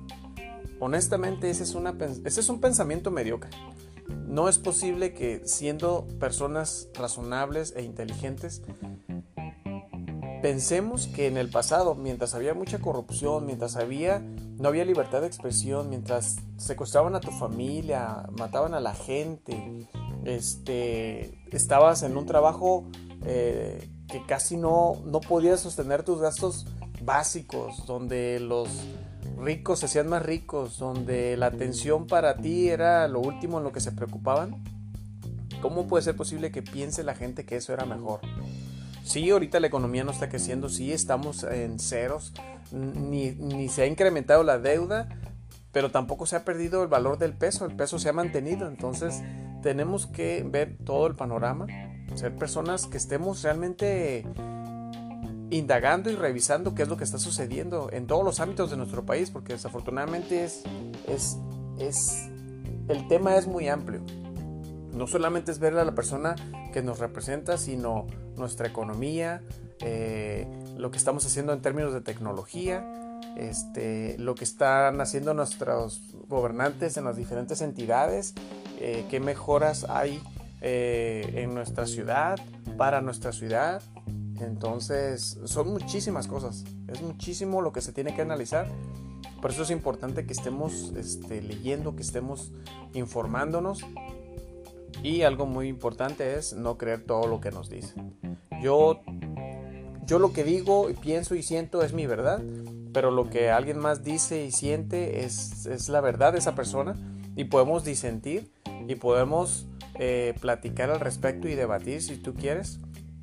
Honestamente, 0.80 1.48
ese 1.48 1.62
es, 1.62 1.74
una, 1.74 1.96
ese 2.24 2.40
es 2.40 2.48
un 2.48 2.60
pensamiento 2.60 3.10
mediocre. 3.10 3.50
No 4.26 4.48
es 4.48 4.58
posible 4.58 5.14
que 5.14 5.46
siendo 5.46 6.06
personas 6.18 6.88
razonables 6.94 7.72
e 7.76 7.82
inteligentes 7.82 8.62
Pensemos 10.46 11.08
que 11.08 11.26
en 11.26 11.38
el 11.38 11.48
pasado, 11.48 11.96
mientras 11.96 12.34
había 12.36 12.54
mucha 12.54 12.78
corrupción, 12.78 13.46
mientras 13.46 13.74
había, 13.74 14.20
no 14.20 14.68
había 14.68 14.84
libertad 14.84 15.22
de 15.22 15.26
expresión, 15.26 15.88
mientras 15.88 16.36
secuestraban 16.56 17.16
a 17.16 17.20
tu 17.20 17.32
familia, 17.32 18.26
mataban 18.38 18.74
a 18.74 18.78
la 18.78 18.94
gente, 18.94 19.88
este, 20.26 21.38
estabas 21.52 22.02
en 22.02 22.16
un 22.16 22.26
trabajo 22.26 22.84
eh, 23.24 23.88
que 24.08 24.24
casi 24.26 24.56
no, 24.56 25.02
no 25.04 25.20
podías 25.20 25.60
sostener 25.60 26.02
tus 26.02 26.20
gastos 26.20 26.66
básicos, 27.02 27.86
donde 27.86 28.40
los 28.40 28.68
ricos 29.38 29.80
se 29.80 29.86
hacían 29.86 30.08
más 30.08 30.24
ricos, 30.24 30.78
donde 30.78 31.36
la 31.36 31.46
atención 31.46 32.06
para 32.06 32.36
ti 32.36 32.68
era 32.68 33.06
lo 33.08 33.20
último 33.20 33.58
en 33.58 33.64
lo 33.64 33.72
que 33.72 33.80
se 33.80 33.92
preocupaban. 33.92 34.64
¿Cómo 35.60 35.86
puede 35.86 36.02
ser 36.02 36.16
posible 36.16 36.50
que 36.50 36.62
piense 36.62 37.02
la 37.02 37.14
gente 37.14 37.44
que 37.44 37.56
eso 37.56 37.72
era 37.72 37.86
mejor? 37.86 38.20
Sí, 39.04 39.30
ahorita 39.30 39.60
la 39.60 39.68
economía 39.68 40.04
no 40.04 40.10
está 40.10 40.28
creciendo, 40.28 40.68
sí, 40.68 40.92
estamos 40.92 41.44
en 41.44 41.78
ceros, 41.78 42.32
ni, 42.72 43.68
se 43.68 43.82
ha 43.82 43.86
incrementado 43.86 44.42
la 44.42 44.58
deuda, 44.58 45.08
pero 45.70 45.90
tampoco 45.92 46.26
se 46.26 46.34
ha 46.34 46.44
perdido 46.44 46.82
el 46.82 46.88
valor 46.88 47.16
del 47.16 47.32
peso, 47.32 47.64
el 47.66 47.76
peso 47.76 48.00
se 48.00 48.08
ha 48.08 48.12
mantenido, 48.12 48.66
entonces 48.66 49.22
tenemos 49.66 50.06
que 50.06 50.46
ver 50.48 50.76
todo 50.84 51.08
el 51.08 51.16
panorama, 51.16 51.66
ser 52.14 52.36
personas 52.36 52.86
que 52.86 52.98
estemos 52.98 53.42
realmente 53.42 54.24
indagando 55.50 56.08
y 56.08 56.14
revisando 56.14 56.72
qué 56.72 56.84
es 56.84 56.88
lo 56.88 56.96
que 56.96 57.02
está 57.02 57.18
sucediendo 57.18 57.88
en 57.90 58.06
todos 58.06 58.24
los 58.24 58.38
ámbitos 58.38 58.70
de 58.70 58.76
nuestro 58.76 59.04
país, 59.04 59.32
porque 59.32 59.54
desafortunadamente 59.54 60.44
es, 60.44 60.62
es, 61.80 62.28
el 62.86 63.08
tema 63.08 63.34
es 63.34 63.48
muy 63.48 63.66
amplio. 63.66 64.02
No 64.92 65.08
solamente 65.08 65.50
es 65.50 65.58
ver 65.58 65.76
a 65.76 65.84
la 65.84 65.96
persona 65.96 66.36
que 66.72 66.80
nos 66.80 67.00
representa, 67.00 67.58
sino 67.58 68.06
nuestra 68.36 68.68
economía, 68.68 69.42
eh, 69.80 70.46
lo 70.76 70.92
que 70.92 70.96
estamos 70.96 71.26
haciendo 71.26 71.52
en 71.52 71.60
términos 71.60 71.92
de 71.92 72.02
tecnología, 72.02 72.86
este, 73.36 74.16
lo 74.18 74.36
que 74.36 74.44
están 74.44 75.00
haciendo 75.00 75.34
nuestros 75.34 76.00
gobernantes 76.28 76.96
en 76.96 77.04
las 77.04 77.16
diferentes 77.16 77.62
entidades, 77.62 78.32
eh, 78.78 79.06
qué 79.10 79.20
mejoras 79.20 79.84
hay 79.88 80.20
eh, 80.60 81.32
en 81.36 81.54
nuestra 81.54 81.86
ciudad, 81.86 82.38
para 82.76 83.00
nuestra 83.00 83.32
ciudad. 83.32 83.82
Entonces, 84.40 85.38
son 85.44 85.72
muchísimas 85.72 86.26
cosas, 86.26 86.64
es 86.88 87.00
muchísimo 87.02 87.62
lo 87.62 87.72
que 87.72 87.80
se 87.80 87.92
tiene 87.92 88.14
que 88.14 88.22
analizar. 88.22 88.68
Por 89.40 89.50
eso 89.50 89.62
es 89.62 89.70
importante 89.70 90.26
que 90.26 90.32
estemos 90.32 90.92
este, 90.96 91.42
leyendo, 91.42 91.94
que 91.94 92.02
estemos 92.02 92.52
informándonos 92.94 93.84
y 95.02 95.22
algo 95.22 95.46
muy 95.46 95.68
importante 95.68 96.36
es 96.36 96.54
no 96.54 96.78
creer 96.78 97.04
todo 97.04 97.26
lo 97.26 97.40
que 97.40 97.50
nos 97.50 97.68
dicen. 97.68 98.16
Yo, 98.62 99.00
yo 100.06 100.18
lo 100.18 100.32
que 100.32 100.42
digo, 100.42 100.88
pienso 101.00 101.34
y 101.34 101.42
siento 101.42 101.82
es 101.82 101.92
mi 101.92 102.06
verdad, 102.06 102.42
pero 102.92 103.10
lo 103.10 103.28
que 103.28 103.50
alguien 103.50 103.78
más 103.78 104.02
dice 104.02 104.44
y 104.44 104.50
siente 104.50 105.24
es, 105.24 105.66
es 105.66 105.88
la 105.88 106.00
verdad 106.00 106.32
de 106.32 106.38
esa 106.38 106.54
persona 106.54 106.96
y 107.36 107.44
podemos 107.44 107.84
disentir 107.84 108.50
y 108.86 108.94
podemos 108.96 109.66
eh, 109.98 110.34
platicar 110.40 110.90
al 110.90 111.00
respecto 111.00 111.48
y 111.48 111.54
debatir 111.54 112.02
si 112.02 112.16
tú 112.16 112.34
quieres. 112.34 112.78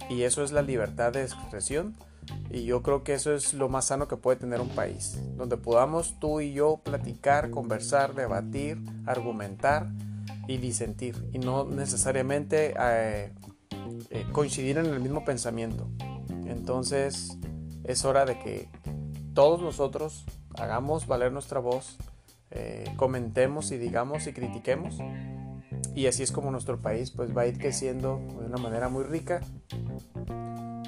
Y 0.10 0.24
eso 0.24 0.44
es 0.44 0.52
la 0.52 0.62
libertad 0.62 1.13
de 1.13 1.22
expresión. 1.22 1.96
Y 2.50 2.63
yo 2.63 2.82
creo 2.82 3.04
que 3.04 3.13
eso 3.13 3.34
es 3.34 3.54
lo 3.54 3.70
más 3.70 3.86
sano 3.86 4.08
que 4.08 4.18
puede 4.18 4.38
tener 4.38 4.62
un 4.62 4.70
país, 4.70 5.20
donde 5.36 5.58
podamos 5.58 6.20
tú 6.20 6.39
y 6.39 6.54
yo 6.54 6.78
platicar, 6.78 7.52
conversar, 7.52 8.16
debatir, 8.16 8.80
argumentar 9.06 9.89
y 10.48 10.58
disentir 10.58 11.16
y 11.34 11.39
no 11.39 11.66
necesariamente 11.66 12.74
eh, 12.80 13.34
eh, 14.10 14.26
coincidir 14.32 14.78
en 14.78 14.86
el 14.86 15.00
mismo 15.02 15.26
pensamiento. 15.26 15.89
Entonces 16.46 17.38
es 17.84 18.06
hora 18.06 18.26
de 18.26 18.39
que 18.39 18.70
todos 19.34 19.62
nosotros 19.62 20.26
hagamos 20.58 21.08
valer 21.08 21.32
nuestra 21.32 21.60
voz, 21.60 21.98
comentemos 22.98 23.72
y 23.72 23.80
digamos 23.80 24.28
y 24.28 24.34
critiquemos 24.34 25.00
y 25.96 26.08
así 26.08 26.24
es 26.24 26.32
como 26.32 26.52
nuestro 26.52 26.82
país 26.82 27.12
pues 27.12 27.36
va 27.36 27.44
a 27.44 27.48
ir 27.48 27.58
creciendo 27.58 28.22
de 28.40 28.46
una 28.46 28.58
manera 28.58 28.90
muy 28.90 29.04
rica 29.04 29.42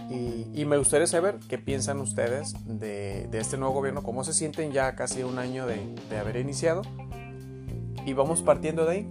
y, 0.09 0.65
me 0.65 0.77
gustaría 0.77 1.05
saber 1.05 1.37
qué 1.47 1.59
piensan 1.59 1.99
ustedes 1.99 2.55
de, 2.65 3.29
este 3.33 3.57
nuevo 3.57 3.75
gobierno, 3.75 4.01
cómo 4.01 4.23
se 4.23 4.33
sienten 4.33 4.71
ya 4.71 4.95
casi 4.95 5.21
un 5.21 5.37
año 5.37 5.67
de, 5.67 5.93
de 6.09 6.17
haber 6.17 6.37
iniciado 6.37 6.81
y 8.03 8.13
vamos 8.13 8.41
partiendo 8.41 8.85
de 8.85 8.91
ahí 8.91 9.09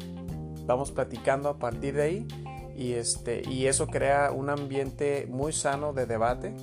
vamos 0.66 0.90
platicando 0.90 1.48
a 1.48 1.58
partir 1.58 1.94
de 1.94 2.02
ahí 2.02 2.28
y, 2.76 2.92
este, 2.92 3.42
y 3.48 3.66
eso 3.66 3.86
crea 3.86 4.32
un 4.32 4.50
ambiente 4.50 5.26
muy 5.30 5.52
sano 5.52 5.92
de 5.92 6.06
debate 6.06 6.54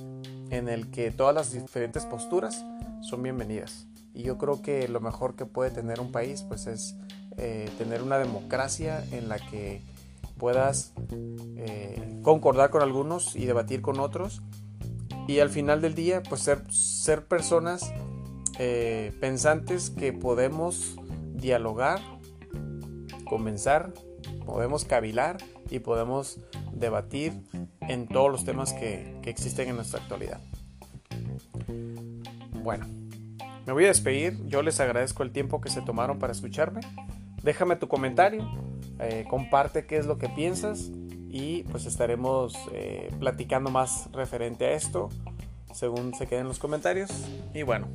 en 0.50 0.68
el 0.68 0.90
que 0.90 1.10
todas 1.10 1.34
las 1.34 1.52
diferentes 1.52 2.04
posturas 2.04 2.64
son 3.00 3.22
bienvenidas. 3.22 3.86
Y 4.14 4.24
yo 4.24 4.36
creo 4.36 4.60
que 4.60 4.88
lo 4.88 5.00
mejor 5.00 5.34
que 5.36 5.46
puede 5.46 5.70
tener 5.70 6.00
un 6.00 6.12
país 6.12 6.42
pues 6.42 6.66
es 6.66 6.96
eh, 7.38 7.70
tener 7.78 8.02
una 8.02 8.18
democracia 8.18 9.04
en 9.10 9.28
la 9.28 9.38
que 9.38 9.82
puedas 10.38 10.92
eh, 11.56 12.20
concordar 12.22 12.70
con 12.70 12.82
algunos 12.82 13.36
y 13.36 13.46
debatir 13.46 13.80
con 13.80 14.00
otros 14.00 14.42
y 15.28 15.38
al 15.38 15.50
final 15.50 15.80
del 15.80 15.94
día 15.94 16.22
pues 16.22 16.42
ser, 16.42 16.62
ser 16.72 17.24
personas 17.26 17.92
eh, 18.58 19.16
pensantes 19.20 19.90
que 19.90 20.12
podemos 20.12 20.96
dialogar, 21.34 22.00
comenzar, 23.24 23.92
podemos 24.44 24.84
cavilar 24.84 25.38
y 25.70 25.78
podemos 25.78 26.38
debatir 26.72 27.32
en 27.80 28.08
todos 28.08 28.30
los 28.30 28.44
temas 28.44 28.72
que, 28.72 29.18
que 29.22 29.30
existen 29.30 29.68
en 29.68 29.76
nuestra 29.76 30.00
actualidad. 30.00 30.40
Bueno, 32.62 32.86
me 33.66 33.72
voy 33.72 33.84
a 33.84 33.88
despedir. 33.88 34.38
Yo 34.46 34.62
les 34.62 34.80
agradezco 34.80 35.22
el 35.22 35.32
tiempo 35.32 35.60
que 35.60 35.70
se 35.70 35.82
tomaron 35.82 36.18
para 36.18 36.32
escucharme. 36.32 36.80
Déjame 37.42 37.76
tu 37.76 37.88
comentario, 37.88 38.48
eh, 39.00 39.24
comparte 39.28 39.86
qué 39.86 39.96
es 39.96 40.06
lo 40.06 40.18
que 40.18 40.28
piensas 40.28 40.90
y 41.28 41.64
pues 41.64 41.86
estaremos 41.86 42.54
eh, 42.72 43.10
platicando 43.18 43.70
más 43.70 44.08
referente 44.12 44.66
a 44.66 44.72
esto 44.72 45.08
según 45.74 46.14
se 46.14 46.26
queden 46.26 46.46
los 46.46 46.58
comentarios. 46.58 47.10
Y 47.54 47.62
bueno, 47.62 47.88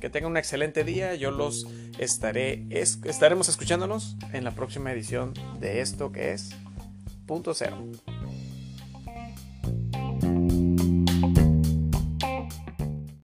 que 0.00 0.10
tengan 0.10 0.32
un 0.32 0.36
excelente 0.36 0.84
día. 0.84 1.14
Yo 1.14 1.30
los 1.30 1.66
estaré, 1.98 2.66
estaremos 2.70 3.48
escuchándolos 3.48 4.16
en 4.32 4.44
la 4.44 4.50
próxima 4.52 4.90
edición 4.92 5.34
de 5.60 5.80
esto 5.80 6.10
que 6.10 6.32
es 6.32 6.50
Punto 7.26 7.54
Cero. 7.54 7.76